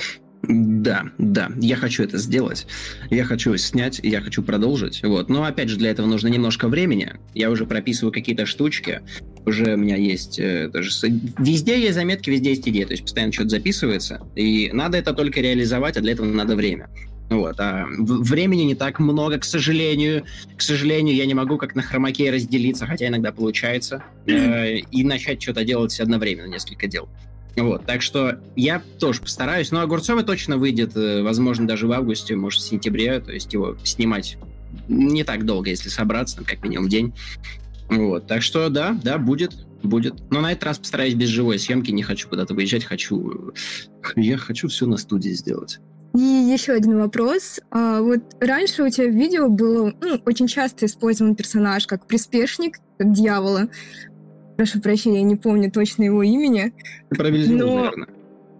Да, 0.48 1.06
да, 1.18 1.52
я 1.58 1.76
хочу 1.76 2.04
это 2.04 2.18
сделать. 2.18 2.68
Я 3.10 3.26
хочу 3.26 3.56
снять, 3.58 4.00
я 4.02 4.22
хочу 4.22 4.42
продолжить. 4.42 5.04
Вот. 5.04 5.30
Но 5.30 5.44
опять 5.44 5.70
же, 5.70 5.78
для 5.78 5.92
этого 5.92 6.08
нужно 6.08 6.30
немножко 6.30 6.70
времени. 6.70 7.14
Я 7.34 7.52
уже 7.52 7.66
прописываю 7.66 8.14
какие-то 8.14 8.46
штучки. 8.46 9.02
Уже 9.46 9.74
у 9.74 9.78
меня 9.78 9.98
есть 9.98 10.40
э, 10.40 10.70
даже... 10.72 10.90
Везде 11.38 11.82
есть 11.82 11.96
заметки, 11.96 12.30
везде 12.30 12.52
есть 12.52 12.68
идеи. 12.68 12.86
То 12.86 12.92
есть 12.92 13.04
постоянно 13.04 13.34
что-то 13.34 13.50
записывается. 13.50 14.22
И 14.36 14.70
надо 14.72 14.98
это 14.98 15.14
только 15.14 15.42
реализовать, 15.42 15.98
а 15.98 16.02
для 16.02 16.14
этого 16.14 16.26
надо 16.26 16.56
время. 16.56 16.90
Вот. 17.30 17.60
А 17.60 17.86
времени 17.90 18.62
не 18.62 18.76
так 18.76 19.00
много, 19.00 19.40
к 19.40 19.44
сожалению. 19.44 20.24
К 20.56 20.62
сожалению, 20.62 21.16
я 21.16 21.26
не 21.26 21.34
могу 21.34 21.58
как 21.58 21.76
на 21.76 21.82
хромаке 21.82 22.32
разделиться, 22.32 22.86
хотя 22.86 23.08
иногда 23.08 23.34
получается, 23.34 24.04
э, 24.28 24.78
и 24.78 25.04
начать 25.04 25.42
что-то 25.42 25.66
делать 25.66 26.00
одновременно, 26.00 26.48
несколько 26.48 26.88
дел. 26.88 27.10
Вот, 27.58 27.86
так 27.86 28.04
что 28.04 28.40
я 28.56 28.82
тоже 29.00 29.22
постараюсь. 29.22 29.72
Но 29.72 29.82
Огурцова 29.82 30.24
точно 30.24 30.58
выйдет, 30.58 30.96
э, 30.96 31.24
возможно, 31.24 31.68
даже 31.68 31.88
в 31.88 31.92
августе, 31.92 32.36
может, 32.36 32.62
в 32.62 32.68
сентябре. 32.68 33.20
То 33.20 33.32
есть 33.32 33.52
его 33.52 33.76
снимать 33.84 34.38
не 34.88 35.24
так 35.24 35.44
долго, 35.46 35.70
если 35.70 35.90
собраться, 35.90 36.44
как 36.44 36.64
минимум 36.64 36.88
день. 36.88 37.14
Вот, 37.90 38.28
так 38.28 38.44
что 38.44 38.70
да, 38.70 38.98
да, 39.04 39.18
будет, 39.18 39.54
будет. 39.82 40.16
Но 40.30 40.42
на 40.42 40.52
этот 40.52 40.66
раз 40.66 40.78
постараюсь 40.78 41.16
без 41.16 41.30
живой 41.30 41.58
съемки, 41.58 41.90
не 41.90 42.04
хочу 42.04 42.30
куда-то 42.30 42.54
выезжать, 42.54 42.84
хочу... 42.84 43.54
Я 44.16 44.38
хочу 44.38 44.68
все 44.68 44.86
на 44.86 44.98
студии 44.98 45.30
сделать. 45.30 45.80
И 46.16 46.20
еще 46.20 46.74
один 46.74 46.98
вопрос. 46.98 47.60
А, 47.72 48.02
вот 48.02 48.22
раньше 48.40 48.84
у 48.84 48.90
тебя 48.90 49.08
в 49.08 49.16
видео 49.16 49.50
был 49.50 49.94
ну, 50.02 50.22
очень 50.26 50.48
часто 50.48 50.86
использован 50.86 51.36
персонаж 51.36 51.86
как 51.86 52.08
приспешник 52.08 52.80
дьявола. 53.00 53.68
Прошу 54.58 54.82
прощения, 54.82 55.18
я 55.18 55.24
не 55.24 55.36
помню 55.36 55.72
точно 55.72 56.04
его 56.04 56.24
имени. 56.24 56.74
Про 57.10 57.30
Вильзевул, 57.30 57.60
но... 57.60 57.76
наверное. 57.76 58.08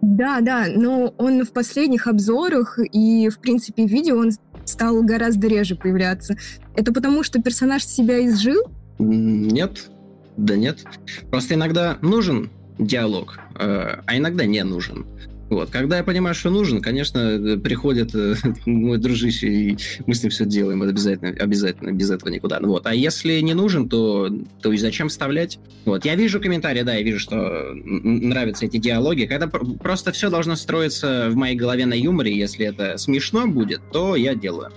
Да, 0.00 0.40
да, 0.40 0.66
но 0.68 1.12
он 1.18 1.44
в 1.44 1.50
последних 1.50 2.06
обзорах 2.06 2.78
и, 2.78 3.28
в 3.28 3.40
принципе, 3.40 3.84
видео 3.84 4.16
он 4.18 4.30
стал 4.64 5.02
гораздо 5.02 5.48
реже 5.48 5.74
появляться. 5.74 6.36
Это 6.76 6.92
потому, 6.92 7.24
что 7.24 7.42
персонаж 7.42 7.84
себя 7.84 8.24
изжил? 8.24 8.62
Нет, 9.00 9.90
да 10.36 10.56
нет. 10.56 10.84
Просто 11.30 11.54
иногда 11.54 11.98
нужен 12.00 12.50
диалог, 12.78 13.40
э, 13.58 14.00
а 14.06 14.16
иногда 14.16 14.46
не 14.46 14.62
нужен. 14.62 15.04
Вот. 15.50 15.70
Когда 15.70 15.96
я 15.96 16.04
понимаю, 16.04 16.34
что 16.34 16.50
нужен, 16.50 16.82
конечно, 16.82 17.18
э, 17.18 17.56
приходит 17.56 18.14
э, 18.14 18.34
мой 18.66 18.98
дружище, 18.98 19.48
и 19.48 19.78
мы 20.06 20.14
с 20.14 20.22
ним 20.22 20.30
все 20.30 20.44
делаем. 20.44 20.82
Это 20.82 20.90
обязательно, 20.90 21.30
обязательно, 21.30 21.92
без 21.92 22.10
этого 22.10 22.28
никуда. 22.28 22.60
Вот. 22.60 22.86
А 22.86 22.94
если 22.94 23.40
не 23.40 23.54
нужен, 23.54 23.88
то, 23.88 24.28
то 24.60 24.72
и 24.72 24.76
зачем 24.76 25.08
вставлять? 25.08 25.58
Вот. 25.84 26.04
Я 26.04 26.16
вижу 26.16 26.40
комментарии, 26.40 26.82
да, 26.82 26.94
я 26.94 27.02
вижу, 27.02 27.18
что 27.18 27.72
нравятся 27.74 28.66
эти 28.66 28.76
диалоги. 28.76 29.24
Когда 29.24 29.46
просто 29.46 30.12
все 30.12 30.28
должно 30.28 30.54
строиться 30.56 31.28
в 31.30 31.36
моей 31.36 31.56
голове 31.56 31.86
на 31.86 31.94
юморе, 31.94 32.36
если 32.36 32.66
это 32.66 32.98
смешно 32.98 33.46
будет, 33.46 33.80
то 33.90 34.16
я 34.16 34.34
делаю. 34.34 34.70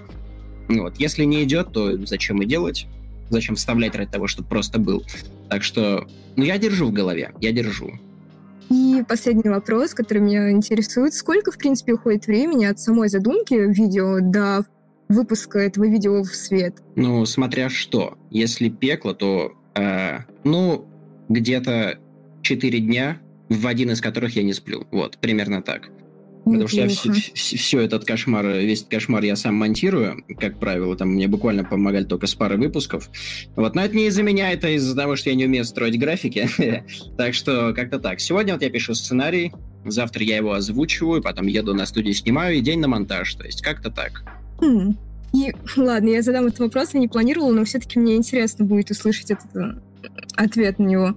Вот. 0.69 0.97
Если 0.99 1.25
не 1.25 1.43
идет, 1.43 1.73
то 1.73 1.97
зачем 2.05 2.41
и 2.41 2.45
делать? 2.45 2.87
Зачем 3.29 3.55
вставлять 3.55 3.95
ради 3.95 4.11
того, 4.11 4.27
чтобы 4.27 4.47
просто 4.47 4.79
был? 4.79 5.03
Так 5.49 5.63
что, 5.63 6.07
ну, 6.37 6.43
я 6.43 6.57
держу 6.57 6.87
в 6.87 6.93
голове, 6.93 7.31
я 7.41 7.51
держу. 7.51 7.99
И 8.71 9.03
последний 9.03 9.49
вопрос, 9.49 9.93
который 9.93 10.19
меня 10.19 10.49
интересует. 10.49 11.13
Сколько, 11.13 11.51
в 11.51 11.57
принципе, 11.57 11.93
уходит 11.93 12.25
времени 12.25 12.63
от 12.63 12.79
самой 12.79 13.09
задумки 13.09 13.53
видео 13.53 14.19
до 14.21 14.65
выпуска 15.09 15.59
этого 15.59 15.83
видео 15.83 16.23
в 16.23 16.33
свет? 16.33 16.77
Ну, 16.95 17.25
смотря 17.25 17.69
что. 17.69 18.17
Если 18.29 18.69
пекло, 18.69 19.13
то, 19.13 19.51
э, 19.75 20.19
ну, 20.45 20.87
где-то 21.27 21.99
4 22.43 22.79
дня, 22.79 23.19
в 23.49 23.67
один 23.67 23.91
из 23.91 23.99
которых 23.99 24.37
я 24.37 24.43
не 24.43 24.53
сплю. 24.53 24.87
Вот, 24.91 25.17
примерно 25.17 25.61
так. 25.61 25.89
Потому 26.43 26.67
что 26.67 26.77
я 26.77 26.87
все, 26.87 27.11
все 27.11 27.81
этот 27.81 28.05
кошмар, 28.05 28.45
весь 28.47 28.79
этот 28.79 28.91
кошмар 28.91 29.23
я 29.23 29.35
сам 29.35 29.55
монтирую, 29.55 30.23
как 30.39 30.59
правило, 30.59 30.95
там 30.95 31.09
мне 31.09 31.27
буквально 31.27 31.63
помогали 31.63 32.03
только 32.03 32.25
с 32.25 32.33
пары 32.33 32.57
выпусков. 32.57 33.09
Вот, 33.55 33.75
но 33.75 33.83
это 33.83 33.95
не 33.95 34.07
из-за 34.07 34.23
меня, 34.23 34.51
это 34.51 34.69
из-за 34.69 34.95
того, 34.95 35.15
что 35.15 35.29
я 35.29 35.35
не 35.35 35.45
умею 35.45 35.65
строить 35.65 35.99
графики. 35.99 36.49
так 37.17 37.33
что 37.33 37.73
как-то 37.73 37.99
так. 37.99 38.19
Сегодня 38.19 38.53
вот 38.53 38.63
я 38.63 38.69
пишу 38.69 38.95
сценарий, 38.95 39.53
завтра 39.85 40.23
я 40.23 40.37
его 40.37 40.53
озвучиваю, 40.53 41.21
потом 41.21 41.47
еду 41.47 41.73
на 41.75 41.85
студию, 41.85 42.13
снимаю, 42.13 42.57
и 42.57 42.61
день 42.61 42.79
на 42.79 42.87
монтаж. 42.87 43.33
То 43.35 43.45
есть 43.45 43.61
как-то 43.61 43.91
так. 43.91 44.23
Хм. 44.59 44.97
И 45.33 45.53
ладно, 45.77 46.09
я 46.09 46.21
задам 46.21 46.47
этот 46.47 46.59
вопрос, 46.59 46.93
я 46.93 46.99
не 46.99 47.07
планировала, 47.07 47.53
но 47.53 47.63
все-таки 47.65 47.99
мне 47.99 48.15
интересно 48.15 48.65
будет 48.65 48.91
услышать 48.91 49.31
этот 49.31 49.55
э, 49.55 49.79
ответ 50.35 50.77
на 50.77 50.83
него. 50.83 51.15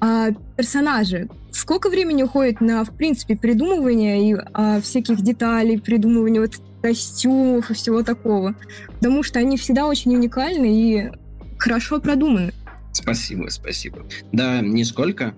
А 0.00 0.30
персонажи. 0.56 1.28
Сколько 1.52 1.90
времени 1.90 2.22
уходит 2.22 2.60
на, 2.60 2.84
в 2.84 2.96
принципе, 2.96 3.36
придумывание 3.36 4.30
и 4.30 4.36
а, 4.54 4.80
всяких 4.80 5.20
деталей, 5.20 5.78
придумывание 5.78 6.40
вот 6.40 6.54
костюмов 6.82 7.70
и 7.70 7.74
всего 7.74 8.02
такого? 8.02 8.54
Потому 8.94 9.22
что 9.22 9.38
они 9.38 9.56
всегда 9.56 9.86
очень 9.86 10.14
уникальны 10.14 10.66
и 10.66 11.10
хорошо 11.58 12.00
продуманы. 12.00 12.52
Спасибо, 12.92 13.48
спасибо. 13.48 14.06
Да, 14.32 14.60
нисколько. 14.60 15.34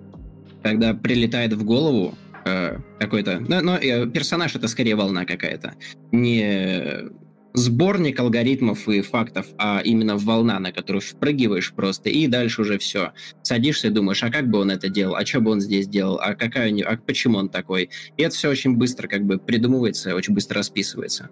Когда 0.62 0.94
прилетает 0.94 1.52
в 1.54 1.64
голову 1.64 2.14
э, 2.44 2.78
какой-то... 3.00 3.40
Но, 3.40 3.60
но 3.60 3.76
э, 3.76 4.06
персонаж 4.06 4.54
это 4.54 4.68
скорее 4.68 4.94
волна 4.94 5.24
какая-то. 5.24 5.74
Не 6.12 7.10
сборник 7.54 8.18
алгоритмов 8.20 8.88
и 8.88 9.02
фактов, 9.02 9.46
а 9.58 9.80
именно 9.84 10.16
волна, 10.16 10.58
на 10.58 10.72
которую 10.72 11.02
впрыгиваешь 11.02 11.72
просто, 11.72 12.08
и 12.08 12.26
дальше 12.26 12.62
уже 12.62 12.78
все. 12.78 13.12
Садишься 13.42 13.88
и 13.88 13.90
думаешь, 13.90 14.22
а 14.22 14.30
как 14.30 14.48
бы 14.48 14.60
он 14.60 14.70
это 14.70 14.88
делал, 14.88 15.14
а 15.14 15.26
что 15.26 15.40
бы 15.40 15.50
он 15.50 15.60
здесь 15.60 15.86
делал, 15.86 16.18
а 16.22 16.34
какая 16.34 16.70
у 16.70 16.74
него, 16.74 16.88
а 16.90 16.96
почему 16.96 17.38
он 17.38 17.48
такой. 17.48 17.90
И 18.16 18.22
это 18.22 18.34
все 18.34 18.48
очень 18.48 18.76
быстро 18.76 19.08
как 19.08 19.24
бы 19.24 19.38
придумывается, 19.38 20.14
очень 20.14 20.34
быстро 20.34 20.58
расписывается. 20.58 21.30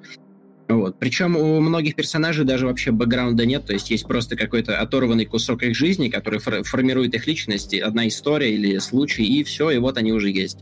Вот. 0.69 1.01
Причем 1.01 1.37
у 1.37 1.59
многих 1.61 1.97
персонажей 1.97 2.45
даже 2.45 2.67
вообще 2.67 2.93
бэкграунда 2.93 3.45
нет, 3.45 3.67
то 3.67 3.73
есть 3.73 3.91
есть 3.91 4.07
просто 4.07 4.37
какой-то 4.37 4.79
оторванный 4.79 5.25
кусок 5.25 5.65
их 5.65 5.75
жизни, 5.75 6.09
который 6.09 6.39
формирует 6.39 7.15
их 7.15 7.27
личности, 7.27 7.77
одна 7.77 8.07
история 8.07 8.55
или 8.55 8.79
случай, 8.79 9.25
и 9.25 9.43
все, 9.43 9.71
и 9.71 9.79
вот 9.79 9.99
они 9.99 10.13
уже 10.13 10.31
есть 10.31 10.59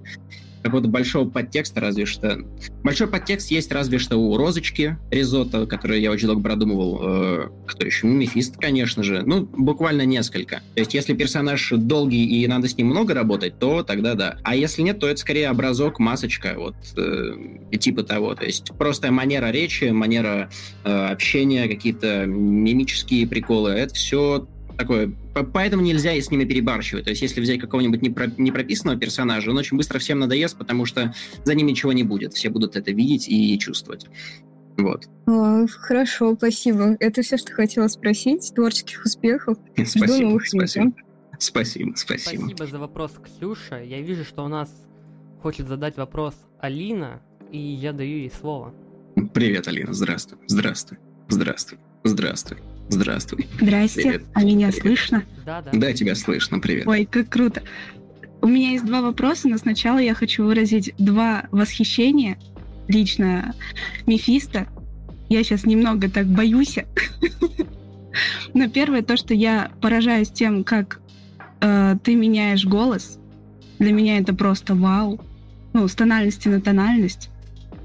какого-то 0.68 0.88
большого 0.88 1.28
подтекста, 1.28 1.80
разве 1.80 2.06
что. 2.06 2.38
Большой 2.82 3.08
подтекст 3.08 3.50
есть 3.50 3.72
разве 3.72 3.98
что 3.98 4.16
у 4.16 4.36
Розочки 4.36 4.96
Ризотто, 5.10 5.66
которую 5.66 6.00
я 6.00 6.10
очень 6.10 6.26
долго 6.26 6.42
продумывал. 6.42 7.00
Э, 7.02 7.48
кто 7.66 7.86
еще? 7.86 8.06
Ну, 8.06 8.14
Мефист, 8.14 8.56
конечно 8.56 9.02
же. 9.02 9.22
Ну, 9.24 9.48
буквально 9.56 10.02
несколько. 10.02 10.56
То 10.74 10.80
есть, 10.80 10.94
если 10.94 11.14
персонаж 11.14 11.72
долгий 11.76 12.24
и 12.24 12.46
надо 12.46 12.68
с 12.68 12.76
ним 12.76 12.88
много 12.88 13.14
работать, 13.14 13.58
то 13.58 13.82
тогда 13.82 14.14
да. 14.14 14.38
А 14.44 14.54
если 14.54 14.82
нет, 14.82 14.98
то 14.98 15.08
это 15.08 15.20
скорее 15.20 15.48
образок, 15.50 15.98
масочка, 15.98 16.54
вот, 16.56 16.76
э, 16.96 17.76
типа 17.78 18.02
того. 18.02 18.34
То 18.34 18.44
есть, 18.44 18.72
просто 18.78 19.10
манера 19.10 19.50
речи, 19.50 19.84
манера 19.84 20.50
э, 20.84 20.90
общения, 20.90 21.68
какие-то 21.68 22.26
мимические 22.26 23.26
приколы. 23.26 23.70
Это 23.70 23.94
все 23.94 24.46
такое. 24.78 25.12
Поэтому 25.42 25.82
нельзя 25.82 26.12
с 26.12 26.30
ними 26.30 26.44
перебарщивать. 26.44 27.04
То 27.04 27.10
есть, 27.10 27.22
если 27.22 27.40
взять 27.40 27.60
какого-нибудь 27.60 28.02
непрописанного 28.02 28.98
персонажа, 28.98 29.50
он 29.50 29.58
очень 29.58 29.76
быстро 29.76 29.98
всем 29.98 30.18
надоест, 30.18 30.56
потому 30.56 30.84
что 30.84 31.14
за 31.44 31.54
ним 31.54 31.66
ничего 31.66 31.92
не 31.92 32.02
будет. 32.02 32.34
Все 32.34 32.50
будут 32.50 32.76
это 32.76 32.92
видеть 32.92 33.28
и 33.28 33.58
чувствовать. 33.58 34.06
Вот. 34.76 35.08
О, 35.26 35.66
хорошо, 35.66 36.34
спасибо. 36.36 36.96
Это 37.00 37.22
все, 37.22 37.36
что 37.36 37.52
хотела 37.52 37.88
спросить. 37.88 38.52
Творческих 38.54 39.04
успехов. 39.04 39.58
Спасибо, 39.74 40.06
Жду 40.06 40.22
новых 40.22 40.46
спасибо. 40.46 40.92
Спасибо, 41.38 41.92
спасибо. 41.96 42.40
Спасибо 42.42 42.66
за 42.66 42.78
вопрос, 42.78 43.12
Ксюша. 43.22 43.82
Я 43.82 44.00
вижу, 44.00 44.24
что 44.24 44.44
у 44.44 44.48
нас 44.48 44.70
хочет 45.42 45.68
задать 45.68 45.96
вопрос 45.96 46.34
Алина, 46.60 47.20
и 47.50 47.58
я 47.58 47.92
даю 47.92 48.18
ей 48.18 48.30
слово. 48.30 48.74
Привет, 49.34 49.66
Алина. 49.68 49.92
Здравствуй. 49.92 50.38
Здравствуй. 50.46 50.98
Здравствуй. 51.28 51.78
Здравствуй. 52.04 52.58
Здравствуй. 52.88 53.46
Здрасте. 53.60 54.02
Привет. 54.02 54.22
А 54.34 54.42
меня 54.42 54.68
Привет. 54.68 54.82
слышно? 54.82 55.24
Да, 55.44 55.62
да. 55.62 55.70
Да, 55.72 55.92
тебя 55.92 56.14
слышно. 56.14 56.58
Привет. 56.58 56.86
Ой, 56.86 57.04
как 57.04 57.28
круто. 57.28 57.62
У 58.40 58.46
меня 58.46 58.70
есть 58.70 58.84
два 58.84 59.02
вопроса, 59.02 59.48
но 59.48 59.58
сначала 59.58 59.98
я 59.98 60.14
хочу 60.14 60.44
выразить 60.44 60.94
два 60.98 61.44
восхищения 61.50 62.38
лично 62.86 63.54
Мефисто. 64.06 64.66
Я 65.28 65.42
сейчас 65.42 65.64
немного 65.64 66.08
так 66.10 66.26
боюсь. 66.26 66.78
Но 68.54 68.68
первое 68.68 69.02
то, 69.02 69.16
что 69.16 69.34
я 69.34 69.70
поражаюсь 69.80 70.30
тем, 70.30 70.64
как 70.64 71.00
э, 71.60 71.96
ты 72.02 72.14
меняешь 72.14 72.64
голос. 72.64 73.18
Для 73.78 73.92
меня 73.92 74.18
это 74.18 74.34
просто 74.34 74.74
вау. 74.74 75.20
Ну, 75.74 75.86
с 75.86 75.94
тональности 75.94 76.48
на 76.48 76.60
тональность. 76.60 77.28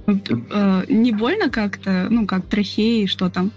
Э, 0.08 0.84
не 0.88 1.12
больно 1.12 1.50
как-то, 1.50 2.08
ну, 2.10 2.26
как 2.26 2.48
трахеи, 2.48 3.06
что 3.06 3.30
там? 3.30 3.52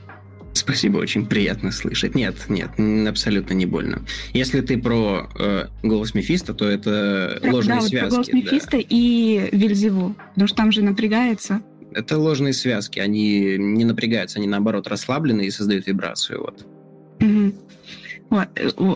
Спасибо, 0.57 0.99
очень 0.99 1.27
приятно 1.27 1.71
слышать. 1.71 2.15
Нет, 2.15 2.37
нет, 2.49 2.71
абсолютно 3.09 3.55
не 3.55 3.67
больно. 3.67 4.03
Если 4.33 4.61
ты 4.61 4.79
про 4.79 5.29
э, 5.39 5.67
голос 5.83 6.15
Мефиста, 6.15 6.55
то 6.55 6.67
это 6.69 7.39
да, 7.43 7.51
ложные 7.53 7.81
да, 7.81 7.87
связки. 7.87 8.05
Вот 8.05 8.11
голос 8.11 8.33
Мефиста 8.33 8.79
да. 8.79 8.85
и 8.89 9.49
Вильзеву, 9.53 10.15
потому 10.31 10.49
что 10.49 10.57
там 10.57 10.73
же 10.73 10.83
напрягается. 10.83 11.61
Это 11.93 12.19
ложные 12.19 12.53
связки, 12.53 12.99
они 12.99 13.57
не 13.59 13.85
напрягаются, 13.85 14.39
они 14.39 14.49
наоборот 14.49 14.87
расслаблены 14.87 15.43
и 15.43 15.51
создают 15.51 15.87
вибрацию. 15.87 16.41
Вот. 16.41 16.67
Угу. 17.21 17.55
Вот. 18.31 18.49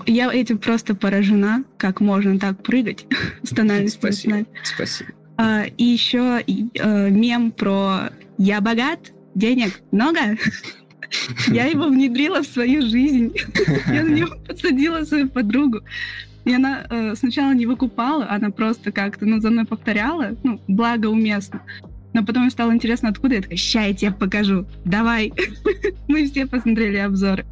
Я 0.09 0.33
этим 0.33 0.59
просто 0.59 0.95
поражена, 0.95 1.65
как 1.77 2.01
можно 2.01 2.39
так 2.39 2.63
прыгать 2.63 3.07
с 3.43 3.51
тональностью. 3.51 4.01
Спасибо. 4.01 4.47
Спасибо. 4.63 5.11
А, 5.37 5.65
и 5.65 5.85
еще 5.85 6.43
э, 6.47 7.11
мем 7.11 7.53
про 7.53 8.11
«Я 8.37 8.61
богат, 8.61 9.13
денег 9.35 9.81
много». 9.91 10.37
Я 11.49 11.67
его 11.67 11.89
внедрила 11.89 12.43
в 12.43 12.47
свою 12.47 12.83
жизнь. 12.83 13.35
Я 13.87 14.05
на 14.05 14.11
него 14.11 14.37
подсадила 14.47 15.05
свою 15.05 15.29
подругу. 15.29 15.81
И 16.45 16.55
она 16.55 16.87
э, 16.89 17.15
сначала 17.17 17.53
не 17.53 17.67
выкупала, 17.67 18.27
она 18.31 18.51
просто 18.51 18.93
как-то 18.93 19.27
ну, 19.27 19.41
за 19.41 19.51
мной 19.51 19.67
повторяла, 19.67 20.37
ну, 20.43 20.61
благо 20.69 21.07
уместно. 21.07 21.61
Но 22.13 22.25
потом 22.25 22.43
мне 22.43 22.51
стало 22.51 22.73
интересно, 22.73 23.11
откуда 23.11 23.37
я 23.37 23.43
такая, 23.43 23.57
ща 23.57 23.85
я 23.85 23.95
тебе 23.95 24.13
покажу, 24.13 24.67
давай. 24.85 25.33
Мы 26.09 26.27
все 26.29 26.47
посмотрели 26.47 26.97
обзоры. 26.97 27.45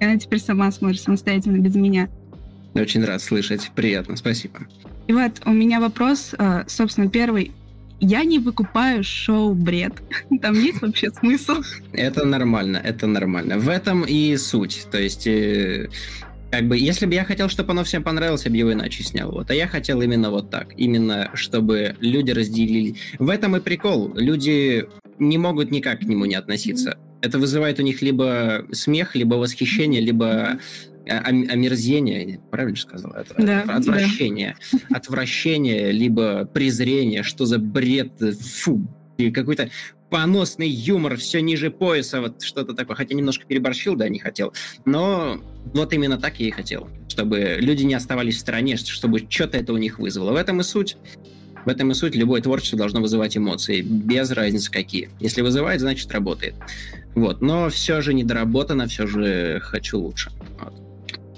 И 0.00 0.04
она 0.04 0.18
теперь 0.18 0.38
сама 0.38 0.70
смотрит 0.70 1.00
самостоятельно, 1.00 1.58
без 1.58 1.74
меня. 1.74 2.08
Очень 2.74 3.04
рад 3.04 3.22
слышать, 3.22 3.72
приятно, 3.74 4.16
спасибо. 4.16 4.60
И 5.06 5.12
вот 5.12 5.40
у 5.46 5.52
меня 5.52 5.80
вопрос, 5.80 6.34
э, 6.38 6.64
собственно, 6.66 7.08
первый 7.08 7.52
я 8.00 8.24
не 8.24 8.38
выкупаю 8.38 9.02
шоу 9.02 9.54
бред. 9.54 9.94
Там 10.42 10.54
есть 10.54 10.82
вообще 10.82 11.10
смысл? 11.10 11.62
Это 11.92 12.24
нормально, 12.24 12.80
это 12.82 13.06
нормально. 13.06 13.58
В 13.58 13.68
этом 13.68 14.04
и 14.04 14.36
суть. 14.36 14.86
То 14.90 14.98
есть, 14.98 15.26
э, 15.26 15.88
как 16.50 16.68
бы, 16.68 16.78
если 16.78 17.06
бы 17.06 17.14
я 17.14 17.24
хотел, 17.24 17.48
чтобы 17.48 17.72
оно 17.72 17.84
всем 17.84 18.02
понравилось, 18.02 18.44
я 18.44 18.50
бы 18.50 18.56
его 18.56 18.72
иначе 18.72 19.02
снял. 19.02 19.30
Вот. 19.32 19.50
А 19.50 19.54
я 19.54 19.66
хотел 19.66 20.00
именно 20.02 20.30
вот 20.30 20.50
так. 20.50 20.74
Именно, 20.76 21.30
чтобы 21.34 21.96
люди 22.00 22.30
разделили. 22.30 22.96
В 23.18 23.30
этом 23.30 23.56
и 23.56 23.60
прикол. 23.60 24.12
Люди 24.14 24.86
не 25.18 25.38
могут 25.38 25.70
никак 25.70 26.00
к 26.00 26.02
нему 26.02 26.24
не 26.26 26.34
относиться. 26.34 26.98
Это 27.22 27.38
вызывает 27.38 27.80
у 27.80 27.82
них 27.82 28.02
либо 28.02 28.66
смех, 28.72 29.16
либо 29.16 29.34
восхищение, 29.34 30.00
либо 30.00 30.58
омерзение, 31.06 32.40
правильно 32.50 32.76
сказал? 32.76 33.12
Это, 33.12 33.34
да, 33.38 33.62
отвращение. 33.62 34.56
Да. 34.72 34.96
Отвращение, 34.96 35.92
либо 35.92 36.44
презрение, 36.46 37.22
что 37.22 37.46
за 37.46 37.58
бред, 37.58 38.12
фу, 38.40 38.86
и 39.18 39.30
какой-то 39.30 39.70
поносный 40.10 40.68
юмор, 40.68 41.16
все 41.16 41.40
ниже 41.40 41.70
пояса, 41.70 42.20
вот 42.20 42.42
что-то 42.42 42.74
такое. 42.74 42.96
Хотя 42.96 43.14
немножко 43.14 43.44
переборщил, 43.46 43.96
да, 43.96 44.08
не 44.08 44.18
хотел. 44.18 44.52
Но 44.84 45.40
вот 45.74 45.92
именно 45.92 46.18
так 46.18 46.38
я 46.38 46.48
и 46.48 46.50
хотел. 46.50 46.88
Чтобы 47.08 47.56
люди 47.58 47.82
не 47.84 47.94
оставались 47.94 48.36
в 48.36 48.40
стороне, 48.40 48.76
чтобы 48.76 49.20
что-то 49.28 49.58
это 49.58 49.72
у 49.72 49.78
них 49.78 49.98
вызвало. 49.98 50.32
В 50.32 50.36
этом 50.36 50.60
и 50.60 50.64
суть. 50.64 50.96
В 51.64 51.68
этом 51.68 51.90
и 51.90 51.94
суть. 51.94 52.14
Любое 52.14 52.40
творчество 52.40 52.78
должно 52.78 53.00
вызывать 53.00 53.36
эмоции, 53.36 53.80
без 53.80 54.30
разницы 54.30 54.70
какие. 54.70 55.10
Если 55.18 55.42
вызывает, 55.42 55.80
значит 55.80 56.10
работает. 56.12 56.54
Вот. 57.14 57.40
Но 57.40 57.68
все 57.70 58.00
же 58.02 58.14
недоработано, 58.14 58.86
все 58.86 59.06
же 59.06 59.58
хочу 59.62 59.98
лучше. 59.98 60.30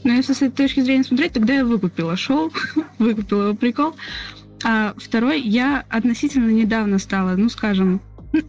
Но 0.05 0.13
если 0.13 0.33
с 0.33 0.43
этой 0.43 0.51
точки 0.51 0.81
зрения 0.81 1.05
смотреть, 1.05 1.33
тогда 1.33 1.55
я 1.55 1.65
выкупила 1.65 2.17
шоу, 2.17 2.53
выкупила 2.99 3.45
его 3.45 3.55
прикол. 3.55 3.95
А 4.65 4.95
второй, 4.97 5.41
я 5.41 5.85
относительно 5.89 6.51
недавно 6.51 6.99
стала, 6.99 7.37
ну, 7.37 7.49
скажем, 7.49 8.01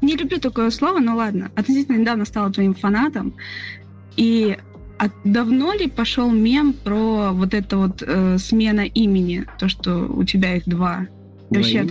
не 0.02 0.16
люблю 0.16 0.40
такое 0.40 0.70
слово, 0.70 1.00
но 1.00 1.16
ладно, 1.16 1.52
относительно 1.56 1.98
недавно 1.98 2.26
стала 2.26 2.52
твоим 2.52 2.74
фанатом. 2.74 3.34
И 4.16 4.58
а 4.98 5.10
давно 5.24 5.74
ли 5.74 5.88
пошел 5.88 6.30
мем 6.30 6.74
про 6.74 7.32
вот 7.32 7.54
это 7.54 7.78
вот 7.78 8.04
э, 8.06 8.38
смена 8.38 8.82
имени, 8.82 9.46
то, 9.58 9.70
что 9.70 10.06
у 10.06 10.26
тебя 10.26 10.58
их 10.58 10.66
два? 10.66 11.08
Вообще, 11.50 11.88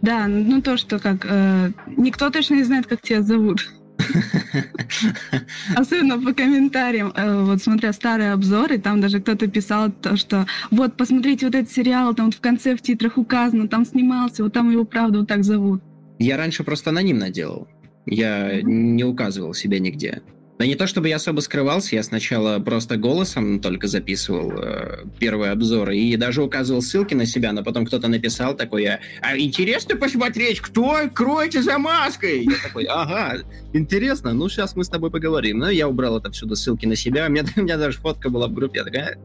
да, 0.00 0.26
ну 0.26 0.62
то, 0.62 0.78
что 0.78 0.98
как 0.98 1.26
э, 1.28 1.72
никто 1.98 2.30
точно 2.30 2.54
не 2.54 2.64
знает, 2.64 2.86
как 2.86 3.02
тебя 3.02 3.22
зовут. 3.22 3.70
Особенно 5.76 6.20
по 6.20 6.32
комментариям, 6.32 7.12
э, 7.14 7.44
вот 7.44 7.62
смотря 7.62 7.92
старые 7.92 8.32
обзоры, 8.32 8.78
там 8.78 9.00
даже 9.00 9.20
кто-то 9.20 9.46
писал 9.46 9.90
то, 9.90 10.16
что 10.16 10.46
вот, 10.70 10.96
посмотрите 10.96 11.46
вот 11.46 11.54
этот 11.54 11.70
сериал, 11.72 12.14
там 12.14 12.26
вот 12.26 12.34
в 12.34 12.40
конце 12.40 12.76
в 12.76 12.82
титрах 12.82 13.18
указано, 13.18 13.68
там 13.68 13.84
снимался, 13.84 14.44
вот 14.44 14.52
там 14.52 14.70
его 14.70 14.84
правда 14.84 15.20
вот 15.20 15.28
так 15.28 15.44
зовут. 15.44 15.82
Я 16.18 16.36
раньше 16.36 16.64
просто 16.64 16.90
анонимно 16.90 17.30
делал. 17.30 17.68
Я 18.06 18.60
не 18.62 19.04
указывал 19.04 19.54
себя 19.54 19.78
нигде. 19.78 20.22
Да 20.56 20.66
не 20.66 20.76
то 20.76 20.86
чтобы 20.86 21.08
я 21.08 21.16
особо 21.16 21.40
скрывался, 21.40 21.96
я 21.96 22.02
сначала 22.04 22.60
просто 22.60 22.96
голосом 22.96 23.58
только 23.58 23.88
записывал 23.88 24.52
э, 24.52 25.04
первые 25.18 25.50
обзоры 25.50 25.96
и 25.96 26.16
даже 26.16 26.44
указывал 26.44 26.80
ссылки 26.80 27.12
на 27.12 27.26
себя, 27.26 27.52
но 27.52 27.64
потом 27.64 27.84
кто-то 27.84 28.06
написал 28.06 28.54
такой, 28.54 28.86
а 28.86 29.00
интересно 29.36 29.96
посмотреть, 29.96 30.60
кто 30.60 31.08
кроется 31.12 31.60
за 31.60 31.78
маской? 31.78 32.44
Я 32.44 32.56
такой, 32.62 32.84
ага, 32.84 33.42
интересно, 33.72 34.32
ну 34.32 34.48
сейчас 34.48 34.76
мы 34.76 34.84
с 34.84 34.88
тобой 34.88 35.10
поговорим. 35.10 35.58
Ну 35.58 35.68
я 35.70 35.88
убрал 35.88 36.18
это 36.18 36.28
отсюда 36.28 36.54
ссылки 36.54 36.86
на 36.86 36.94
себя, 36.94 37.26
у 37.26 37.30
меня, 37.30 37.44
у 37.56 37.60
меня 37.60 37.76
даже 37.76 37.98
фотка 37.98 38.30
была 38.30 38.46
в 38.46 38.52
группе, 38.52 38.78
я 38.78 38.84
такая, 38.84 39.18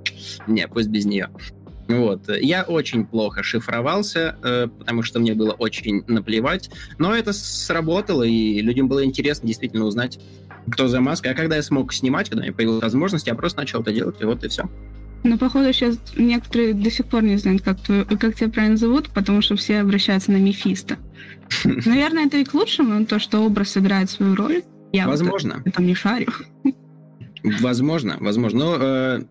не, 0.47 0.67
пусть 0.67 0.89
без 0.89 1.05
нее. 1.05 1.29
Вот. 1.87 2.29
Я 2.39 2.63
очень 2.63 3.05
плохо 3.05 3.41
шифровался, 3.41 4.35
э, 4.43 4.67
потому 4.79 5.03
что 5.03 5.19
мне 5.19 5.33
было 5.33 5.51
очень 5.51 6.03
наплевать, 6.07 6.69
но 6.97 7.15
это 7.15 7.33
сработало, 7.33 8.23
и 8.23 8.61
людям 8.61 8.87
было 8.87 9.03
интересно 9.03 9.47
действительно 9.47 9.85
узнать, 9.85 10.19
кто 10.69 10.87
за 10.87 11.01
маской. 11.01 11.31
А 11.31 11.35
когда 11.35 11.55
я 11.55 11.63
смог 11.63 11.93
снимать, 11.93 12.29
когда 12.29 12.41
у 12.41 12.43
меня 12.43 12.53
появилась 12.53 12.83
возможность, 12.83 13.27
я 13.27 13.35
просто 13.35 13.59
начал 13.59 13.81
это 13.81 13.93
делать, 13.93 14.21
и 14.21 14.25
вот 14.25 14.43
и 14.43 14.47
все. 14.47 14.69
Ну, 15.23 15.37
походу, 15.37 15.73
сейчас 15.73 15.97
некоторые 16.15 16.73
до 16.73 16.89
сих 16.89 17.05
пор 17.07 17.23
не 17.23 17.37
знают, 17.37 17.61
как, 17.61 17.79
твой, 17.81 18.05
как 18.05 18.35
тебя 18.35 18.49
правильно 18.49 18.77
зовут, 18.77 19.09
потому 19.09 19.41
что 19.41 19.55
все 19.55 19.81
обращаются 19.81 20.31
на 20.31 20.37
Мефисто. 20.37 20.97
Наверное, 21.63 22.27
это 22.27 22.37
и 22.37 22.45
к 22.45 22.53
лучшему, 22.53 23.05
то, 23.05 23.19
что 23.19 23.39
образ 23.39 23.75
играет 23.77 24.09
свою 24.09 24.35
роль. 24.35 24.63
Я 24.93 25.05
вот 25.05 25.11
Возможно. 25.11 25.63
там 25.73 25.85
не 25.85 25.93
шарю. 25.93 26.31
Возможно, 27.43 28.17
возможно. 28.19 28.59
Но 28.59 28.77
э, 28.79 29.21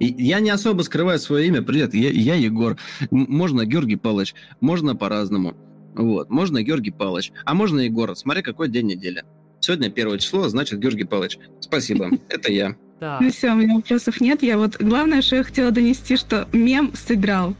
я 0.00 0.40
не 0.40 0.50
особо 0.50 0.82
скрываю 0.82 1.18
свое 1.18 1.46
имя. 1.46 1.62
Привет, 1.62 1.94
я, 1.94 2.10
я 2.10 2.34
Егор. 2.34 2.76
Можно 3.10 3.64
Георгий 3.64 3.96
Палыч, 3.96 4.34
можно 4.60 4.94
по-разному. 4.94 5.54
Вот, 5.94 6.28
можно 6.28 6.62
Георгий 6.62 6.90
Палыч, 6.90 7.32
а 7.44 7.54
можно 7.54 7.80
Егор. 7.80 8.14
Смотри, 8.16 8.42
какой 8.42 8.68
день 8.68 8.86
недели. 8.86 9.24
Сегодня 9.60 9.90
первое 9.90 10.18
число, 10.18 10.48
значит 10.48 10.78
Георгий 10.78 11.04
Палыч. 11.04 11.38
Спасибо, 11.60 12.10
это 12.28 12.52
я. 12.52 12.76
Так, 13.00 13.20
Ну 13.20 13.30
все, 13.30 13.52
у 13.52 13.56
меня 13.56 13.76
вопросов 13.76 14.20
нет. 14.20 14.42
Я 14.42 14.56
вот 14.56 14.76
главное, 14.76 15.20
что 15.20 15.36
я 15.36 15.44
хотела 15.44 15.70
донести, 15.70 16.16
что 16.16 16.48
мем 16.52 16.92
сыграл. 16.94 17.54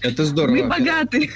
Это 0.00 0.24
здорово. 0.24 0.56
Мы 0.56 0.66
богаты. 0.68 1.30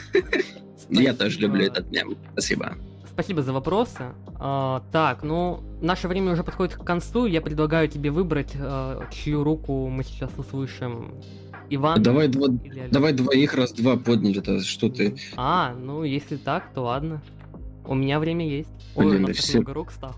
Я 0.88 1.14
тоже 1.14 1.38
люблю 1.38 1.66
этот 1.66 1.90
мем. 1.90 2.16
Спасибо. 2.32 2.76
Спасибо 3.12 3.42
за 3.42 3.52
вопросы. 3.52 4.12
А, 4.40 4.82
так, 4.90 5.22
ну, 5.22 5.62
наше 5.80 6.08
время 6.08 6.32
уже 6.32 6.42
подходит 6.42 6.76
к 6.76 6.84
концу. 6.84 7.26
Я 7.26 7.40
предлагаю 7.40 7.86
тебе 7.88 8.10
выбрать, 8.10 8.52
а, 8.56 9.06
чью 9.12 9.44
руку 9.44 9.88
мы 9.88 10.02
сейчас 10.02 10.30
услышим. 10.36 11.12
Иван? 11.70 12.02
Давай, 12.02 12.28
два, 12.28 12.48
давай 12.90 13.12
двоих 13.12 13.54
раз 13.54 13.72
два 13.72 13.96
подняли-то. 13.96 14.60
Что 14.62 14.88
ты? 14.88 15.14
А, 15.36 15.74
ну, 15.74 16.04
если 16.04 16.36
так, 16.36 16.72
то 16.74 16.82
ладно. 16.82 17.22
У 17.86 17.94
меня 17.94 18.18
время 18.20 18.48
есть. 18.48 18.68
Ой, 18.94 19.06
Блин, 19.10 19.24
у 19.24 19.28
нас 19.28 19.36
так 19.36 19.44
все- 19.44 19.58
много 19.58 19.74
рук 19.74 19.92
стало. 19.92 20.16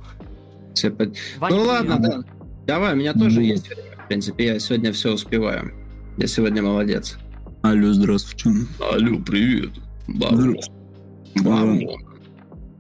Все 0.74 0.90
под- 0.90 1.16
Ваня, 1.38 1.56
Ну 1.56 1.62
ладно, 1.62 1.98
да. 1.98 2.22
Давай, 2.66 2.94
у 2.94 2.96
меня 2.96 3.12
тоже 3.14 3.42
есть 3.42 3.68
время. 3.68 3.82
В 4.04 4.08
принципе, 4.08 4.46
я 4.46 4.58
сегодня 4.58 4.92
все 4.92 5.12
успеваю. 5.14 5.72
Я 6.18 6.26
сегодня 6.26 6.62
молодец. 6.62 7.16
Алло, 7.62 7.92
здравствуйте. 7.92 8.50
Алло, 8.80 9.18
привет. 9.24 9.70
Здравствуйте. 10.08 10.70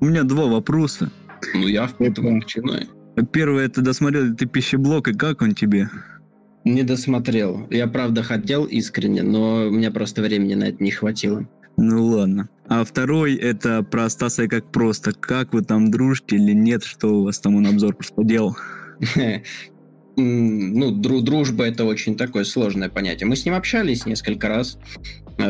У 0.00 0.04
меня 0.06 0.22
два 0.24 0.46
вопроса. 0.46 1.10
Ну 1.54 1.66
я 1.66 1.86
в 1.86 2.00
этом 2.00 2.38
начинаю. 2.38 2.86
Первое, 3.32 3.68
ты 3.68 3.80
досмотрел 3.80 4.24
ли 4.24 4.34
ты 4.34 4.46
пищеблок, 4.46 5.08
и 5.08 5.14
как 5.14 5.40
он 5.42 5.54
тебе? 5.54 5.88
Не 6.64 6.82
досмотрел. 6.82 7.66
Я 7.70 7.86
правда 7.86 8.22
хотел 8.22 8.64
искренне, 8.64 9.22
но 9.22 9.66
у 9.66 9.70
меня 9.70 9.90
просто 9.90 10.22
времени 10.22 10.54
на 10.54 10.64
это 10.64 10.82
не 10.82 10.90
хватило. 10.90 11.46
Ну 11.76 12.06
ладно. 12.06 12.48
А 12.68 12.84
второй, 12.84 13.34
это 13.36 13.82
про 13.82 14.08
Стаса 14.08 14.44
и 14.44 14.48
как 14.48 14.70
просто. 14.70 15.12
Как 15.12 15.52
вы 15.52 15.62
там 15.62 15.90
дружите 15.90 16.36
или 16.36 16.52
нет? 16.52 16.84
Что 16.84 17.08
у 17.08 17.24
вас 17.24 17.40
там 17.40 17.56
он 17.56 17.66
обзор 17.66 17.94
просто 17.96 18.24
делал? 18.24 18.56
Ну, 20.16 20.92
дру- 20.96 21.22
дружба 21.22 21.64
это 21.64 21.84
очень 21.84 22.16
такое 22.16 22.44
сложное 22.44 22.88
понятие. 22.88 23.26
Мы 23.26 23.34
с 23.34 23.44
ним 23.44 23.54
общались 23.54 24.06
несколько 24.06 24.46
раз 24.46 24.78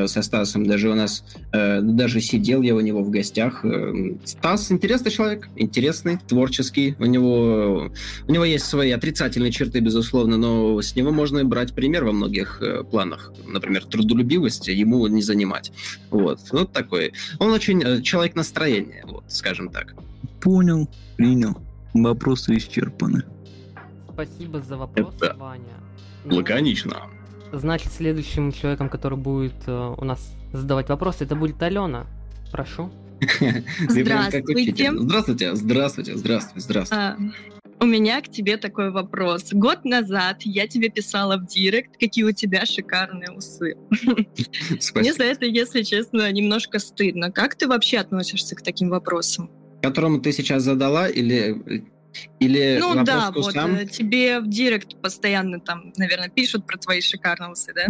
со 0.07 0.23
Стасом. 0.23 0.67
Даже 0.67 0.91
у 0.91 0.95
нас, 0.95 1.25
э, 1.53 1.81
даже 1.81 2.21
сидел 2.21 2.63
я 2.63 2.75
у 2.75 2.81
него 2.81 3.03
в 3.03 3.11
гостях. 3.11 3.65
Э, 3.65 3.93
Стас 4.25 4.73
интересный 4.73 5.11
человек, 5.11 5.49
интересный, 5.57 6.19
творческий. 6.27 6.97
У 6.99 7.05
него, 7.05 7.91
у 8.27 8.33
него 8.33 8.45
есть 8.45 8.67
свои 8.67 8.91
отрицательные 8.91 9.53
черты, 9.53 9.81
безусловно, 9.81 10.37
но 10.37 10.81
с 10.81 10.97
него 10.97 11.11
можно 11.11 11.45
брать 11.45 11.75
пример 11.75 12.05
во 12.05 12.13
многих 12.13 12.63
э, 12.63 12.83
планах. 12.85 13.33
Например, 13.47 13.85
трудолюбивости 13.85 14.71
ему 14.71 15.07
не 15.07 15.23
занимать. 15.23 15.73
Вот, 16.11 16.41
вот 16.53 16.73
такой. 16.73 17.13
Он 17.39 17.51
очень 17.51 17.83
э, 17.83 18.03
человек 18.03 18.35
настроения, 18.35 19.05
вот, 19.07 19.25
скажем 19.29 19.69
так. 19.69 19.95
Понял, 20.41 20.89
принял. 21.17 21.57
Вопросы 21.93 22.57
исчерпаны. 22.57 23.23
Спасибо 24.13 24.61
за 24.61 24.77
вопрос, 24.77 25.15
Это 25.21 25.37
Ваня. 25.39 25.63
Ну, 26.25 26.37
Лаконично. 26.37 27.11
Значит, 27.59 27.93
следующим 27.93 28.53
человеком, 28.53 28.89
который 28.89 29.17
будет 29.19 29.55
э, 29.67 29.95
у 29.97 30.05
нас 30.05 30.35
задавать 30.53 30.89
вопросы, 30.89 31.25
это 31.25 31.37
будет 31.37 31.63
Алена. 31.63 32.07
Прошу. 32.51 32.91
Здравствуйте. 33.89 34.93
Здравствуйте, 34.93 35.55
здравствуйте, 35.55 36.17
здравствуйте, 36.17 36.61
здравствуйте. 36.61 37.17
У 37.81 37.87
меня 37.87 38.21
к 38.23 38.29
тебе 38.29 38.57
такой 38.57 38.91
вопрос. 38.91 39.53
Год 39.53 39.85
назад 39.85 40.43
я 40.43 40.67
тебе 40.67 40.89
писала 40.89 41.37
в 41.37 41.47
директ, 41.47 41.97
какие 41.99 42.25
у 42.25 42.33
тебя 42.33 42.67
шикарные 42.67 43.31
усы. 43.31 43.77
Мне 44.07 44.81
Спасибо. 44.81 45.17
за 45.17 45.25
это, 45.25 45.45
если 45.47 45.83
честно, 45.83 46.31
немножко 46.33 46.79
стыдно. 46.79 47.31
Как 47.31 47.57
ты 47.57 47.69
вообще 47.69 47.99
относишься 47.99 48.55
к 48.57 48.63
таким 48.63 48.89
вопросам? 48.89 49.51
Которому 49.83 50.21
ты 50.21 50.33
сейчас 50.33 50.63
задала 50.63 51.09
или 51.09 51.85
или 52.41 52.79
ну 52.81 53.05
да, 53.05 53.31
вот 53.31 53.49
усам? 53.49 53.75
э, 53.77 53.87
тебе 53.87 54.41
в 54.41 54.49
директ 54.49 55.01
постоянно 55.01 55.61
там, 55.61 55.93
наверное, 55.97 56.29
пишут 56.29 56.67
про 56.67 56.77
твои 56.79 57.01
шикарные 57.01 57.51
усы, 57.51 57.73
да? 57.75 57.87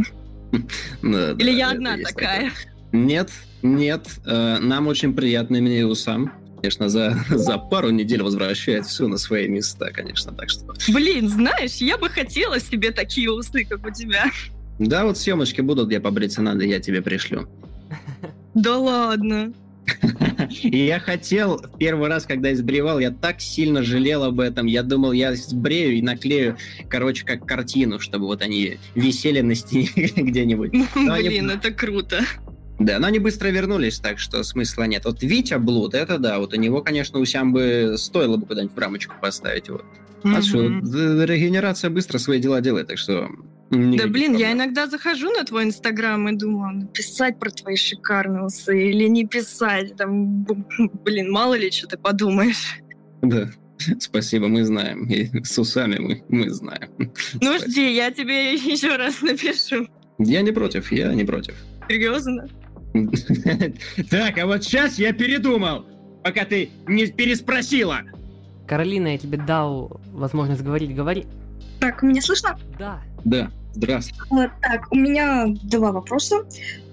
Или 1.03 1.51
я 1.51 1.71
одна 1.71 1.97
такая? 1.99 2.53
Нет, 2.93 3.31
нет. 3.63 4.07
э, 4.25 4.59
Нам 4.61 4.87
очень 4.87 5.15
приятно 5.15 5.61
мне 5.61 5.85
усам. 5.85 6.33
Конечно, 6.57 6.89
за, 6.89 7.19
за 7.29 7.59
пару 7.59 7.91
недель 7.91 8.23
возвращает 8.23 8.87
все 8.87 9.09
на 9.09 9.19
свои 9.19 9.49
места, 9.49 9.91
конечно. 9.93 10.33
Так 10.33 10.49
что. 10.51 10.65
Блин, 10.93 11.29
знаешь, 11.29 11.75
я 11.77 11.99
бы 11.99 12.09
хотела 12.09 12.61
себе 12.61 12.91
такие 12.91 13.31
усы, 13.31 13.65
как 13.65 13.85
у 13.85 13.91
тебя. 13.91 14.27
Да, 14.79 15.05
вот 15.05 15.19
съемочки 15.19 15.61
будут, 15.61 15.89
где 15.89 16.01
побриться 16.01 16.41
надо, 16.43 16.65
я 16.65 16.81
тебе 16.81 17.03
пришлю. 17.03 17.49
Да 18.55 18.79
ладно. 18.79 19.53
И 20.63 20.87
я 20.87 20.99
хотел, 20.99 21.59
в 21.59 21.79
первый 21.79 22.09
раз, 22.09 22.25
когда 22.27 22.53
избревал, 22.53 22.99
я 22.99 23.11
так 23.11 23.41
сильно 23.41 23.83
жалел 23.83 24.25
об 24.25 24.41
этом. 24.41 24.67
Я 24.67 24.83
думал, 24.83 25.13
я 25.13 25.35
сбрею 25.35 25.97
и 25.97 26.03
наклею, 26.03 26.57
короче, 26.89 27.25
как 27.25 27.47
картину, 27.47 28.01
чтобы 28.01 28.27
вот 28.27 28.43
они 28.43 28.79
висели 28.95 29.41
на 29.41 29.55
стене 29.55 29.91
где-нибудь. 30.17 30.73
Блин, 30.95 31.51
это 31.51 31.71
круто. 31.71 32.21
Да, 32.79 32.99
но 32.99 33.07
они 33.07 33.21
быстро 33.21 33.49
вернулись, 33.49 34.01
так 34.01 34.19
что 34.19 34.43
смысла 34.43 34.85
нет. 34.85 35.05
Вот 35.05 35.23
Витя 35.23 35.59
Блуд, 35.59 35.95
это 35.95 36.19
да, 36.19 36.39
вот 36.41 36.55
у 36.55 36.57
него, 36.57 36.83
конечно, 36.83 37.21
усям 37.21 37.53
бы 37.53 37.95
стоило 37.97 38.37
бы 38.37 38.47
куда-нибудь 38.47 38.75
в 38.75 38.79
рамочку 38.79 39.15
поставить. 39.21 39.69
Вот. 39.69 39.85
А 40.25 40.43
что, 40.43 40.69
д- 40.69 41.27
регенерация 41.27 41.91
быстро 41.91 42.19
свои 42.19 42.41
дела 42.41 42.61
делает, 42.61 42.89
так 42.89 42.99
что... 42.99 43.29
никаких 43.75 44.01
Да 44.07 44.13
блин, 44.13 44.33
я 44.33 44.49
проблем. 44.49 44.57
иногда 44.57 44.87
захожу 44.87 45.31
на 45.31 45.45
твой 45.45 45.65
инстаграм 45.65 46.29
и 46.29 46.37
думаю, 46.37 46.77
написать 46.79 47.39
про 47.39 47.51
твои 47.51 47.77
шикарные 47.77 48.45
усы 48.45 48.91
или 48.91 49.05
не 49.09 49.27
писать. 49.27 49.97
Там, 49.97 50.45
блин, 51.05 51.31
мало 51.31 51.55
ли 51.55 51.71
что 51.71 51.87
ты 51.87 51.97
подумаешь. 51.99 52.79
Да, 53.23 53.49
спасибо, 54.01 54.49
мы 54.49 54.65
знаем. 54.65 55.07
И 55.07 55.45
с 55.45 55.59
усами 55.59 55.99
мы, 55.99 56.25
мы 56.29 56.51
знаем. 56.51 56.91
Ну 57.41 57.59
жди, 57.59 57.95
я 57.95 58.11
тебе 58.11 58.55
еще 58.73 58.97
раз 58.97 59.21
напишу. 59.23 59.87
Я 60.19 60.43
не 60.43 60.53
против, 60.53 60.93
я 60.93 61.13
не 61.15 61.25
против. 61.25 61.55
Серьезно? 61.89 62.49
Так, 64.11 64.39
а 64.39 64.47
вот 64.47 64.63
сейчас 64.63 64.99
я 64.99 65.13
передумал, 65.13 65.85
пока 66.23 66.45
ты 66.45 66.71
не 66.87 67.07
переспросила. 67.07 68.03
Каролина, 68.69 69.09
я 69.09 69.19
тебе 69.19 69.37
дал 69.37 70.01
возможность 70.13 70.63
говорить. 70.63 70.95
Говори. 70.95 71.27
Так, 71.81 72.03
меня 72.03 72.23
слышно? 72.23 72.57
Да. 72.79 73.03
Да, 73.25 73.51
здравствуй. 73.75 74.27
Вот, 74.31 74.51
так, 74.61 74.91
у 74.91 74.97
меня 74.97 75.47
два 75.63 75.93
вопроса. 75.93 76.45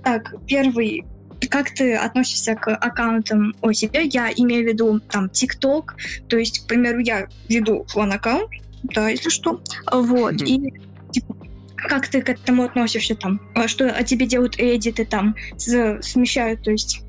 Так, 0.04 0.34
первый. 0.48 1.06
Как 1.50 1.72
ты 1.72 1.96
относишься 1.96 2.56
к 2.56 2.74
аккаунтам 2.74 3.56
о 3.62 3.74
себе? 3.74 4.06
Я 4.06 4.32
имею 4.32 4.64
в 4.64 4.68
виду 4.68 5.00
там 5.00 5.30
ТикТок. 5.30 5.96
То 6.28 6.38
есть, 6.38 6.60
к 6.60 6.68
примеру, 6.68 7.00
я 7.00 7.28
веду 7.50 7.86
фан-аккаунт, 7.90 8.50
да, 8.84 9.10
если 9.10 9.30
что. 9.30 9.62
Вот. 9.92 10.34
Мгм. 10.34 10.46
И 10.46 10.74
типа, 11.12 11.36
как 11.76 12.08
ты 12.08 12.22
к 12.22 12.30
этому 12.30 12.64
относишься 12.64 13.16
там? 13.16 13.42
А 13.56 13.68
Что 13.68 13.90
о 13.90 14.04
тебе 14.04 14.28
делают 14.28 14.56
эдиты 14.60 15.06
там, 15.06 15.36
смещают, 15.58 16.64
то 16.64 16.72
есть 16.72 17.02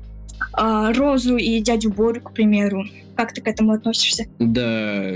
а, 0.53 0.91
Розу 0.93 1.37
и 1.37 1.59
дядю 1.59 1.91
Борю, 1.91 2.21
к 2.21 2.33
примеру. 2.33 2.85
Как 3.15 3.33
ты 3.33 3.41
к 3.41 3.47
этому 3.47 3.73
относишься? 3.73 4.25
Да, 4.39 5.13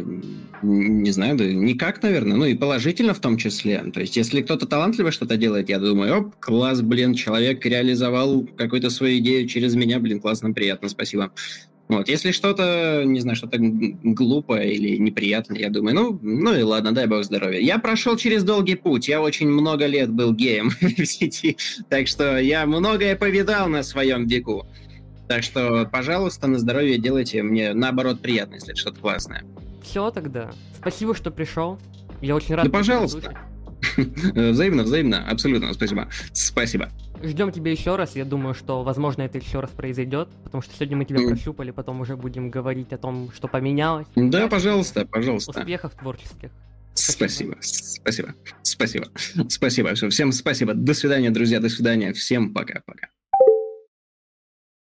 не 0.62 1.12
знаю, 1.12 1.38
да 1.38 1.46
никак, 1.46 2.02
наверное. 2.02 2.38
Ну 2.38 2.46
и 2.46 2.56
положительно 2.56 3.14
в 3.14 3.20
том 3.20 3.38
числе. 3.38 3.80
То 3.94 4.02
есть, 4.02 4.18
если 4.18 4.42
кто-то 4.42 4.66
талантливо 4.66 5.12
что-то 5.12 5.38
делает, 5.38 5.70
я 5.70 5.80
думаю, 5.80 6.20
оп, 6.20 6.36
класс, 6.40 6.82
блин, 6.82 7.14
человек 7.14 7.66
реализовал 7.66 8.48
какую-то 8.58 8.90
свою 8.90 9.20
идею 9.20 9.48
через 9.48 9.76
меня, 9.76 10.00
блин, 10.00 10.20
классно, 10.20 10.54
приятно, 10.54 10.90
спасибо. 10.90 11.32
Вот, 11.88 12.10
если 12.10 12.32
что-то, 12.32 13.04
не 13.06 13.22
знаю, 13.22 13.38
что-то 13.38 13.60
глупое 13.60 14.74
или 14.74 14.98
неприятное, 14.98 15.58
я 15.58 15.70
думаю, 15.70 15.96
ну, 15.96 16.20
ну 16.22 16.54
и 16.54 16.62
ладно, 16.62 16.92
дай 16.92 17.08
бог 17.08 17.24
здоровья. 17.24 17.60
Я 17.60 17.80
прошел 17.80 18.18
через 18.18 18.44
долгий 18.44 18.76
путь, 18.76 19.08
я 19.08 19.22
очень 19.22 19.48
много 19.48 19.86
лет 19.86 20.12
был 20.12 20.34
геем 20.34 20.70
в 20.82 21.06
сети, 21.06 21.56
так 21.90 22.08
что 22.08 22.38
я 22.40 22.66
многое 22.66 23.16
повидал 23.16 23.70
на 23.70 23.84
своем 23.84 24.28
веку. 24.28 24.66
Так 25.30 25.44
что, 25.44 25.88
пожалуйста, 25.90 26.48
на 26.48 26.60
здоровье 26.60 26.98
делайте 26.98 27.42
мне, 27.42 27.74
наоборот, 27.74 28.22
приятно, 28.22 28.56
если 28.56 28.74
что-то 28.74 29.00
классное. 29.00 29.44
Все 29.88 30.12
тогда. 30.12 30.52
Спасибо, 30.78 31.16
что 31.16 31.32
пришел. 31.32 31.80
Я 32.22 32.36
очень 32.36 32.56
рад. 32.56 32.66
Да, 32.66 32.70
тебя 32.70 32.80
пожалуйста. 32.80 33.38
Взаимно, 34.34 34.84
взаимно, 34.84 35.26
абсолютно, 35.30 35.72
спасибо. 35.74 36.10
Спасибо. 36.34 36.90
Ждем 37.24 37.52
тебя 37.52 37.72
еще 37.72 37.96
раз. 37.96 38.16
Я 38.16 38.26
думаю, 38.26 38.54
что, 38.54 38.84
возможно, 38.84 39.22
это 39.22 39.38
еще 39.38 39.60
раз 39.60 39.70
произойдет, 39.72 40.30
потому 40.44 40.62
что 40.62 40.74
сегодня 40.76 40.98
мы 40.98 41.06
тебя 41.06 41.20
Мгм. 41.20 41.30
прощупали, 41.30 41.72
потом 41.72 42.02
уже 42.02 42.18
будем 42.18 42.50
говорить 42.50 42.92
о 42.92 42.98
том, 42.98 43.32
что 43.34 43.48
поменялось. 43.48 44.08
Да, 44.16 44.24
Удачи 44.24 44.50
пожалуйста, 44.50 45.06
пожалуйста. 45.06 45.60
Успехов 45.60 45.94
творческих. 45.94 46.50
Спасибо, 46.96 47.56
спасибо, 47.62 48.34
спасибо, 48.64 49.06
спасибо. 49.48 49.94
Всем 50.10 50.32
спасибо. 50.32 50.74
До 50.74 50.94
свидания, 50.94 51.30
друзья, 51.30 51.60
до 51.60 51.70
свидания. 51.70 52.12
Всем 52.14 52.54
пока-пока. 52.54 53.08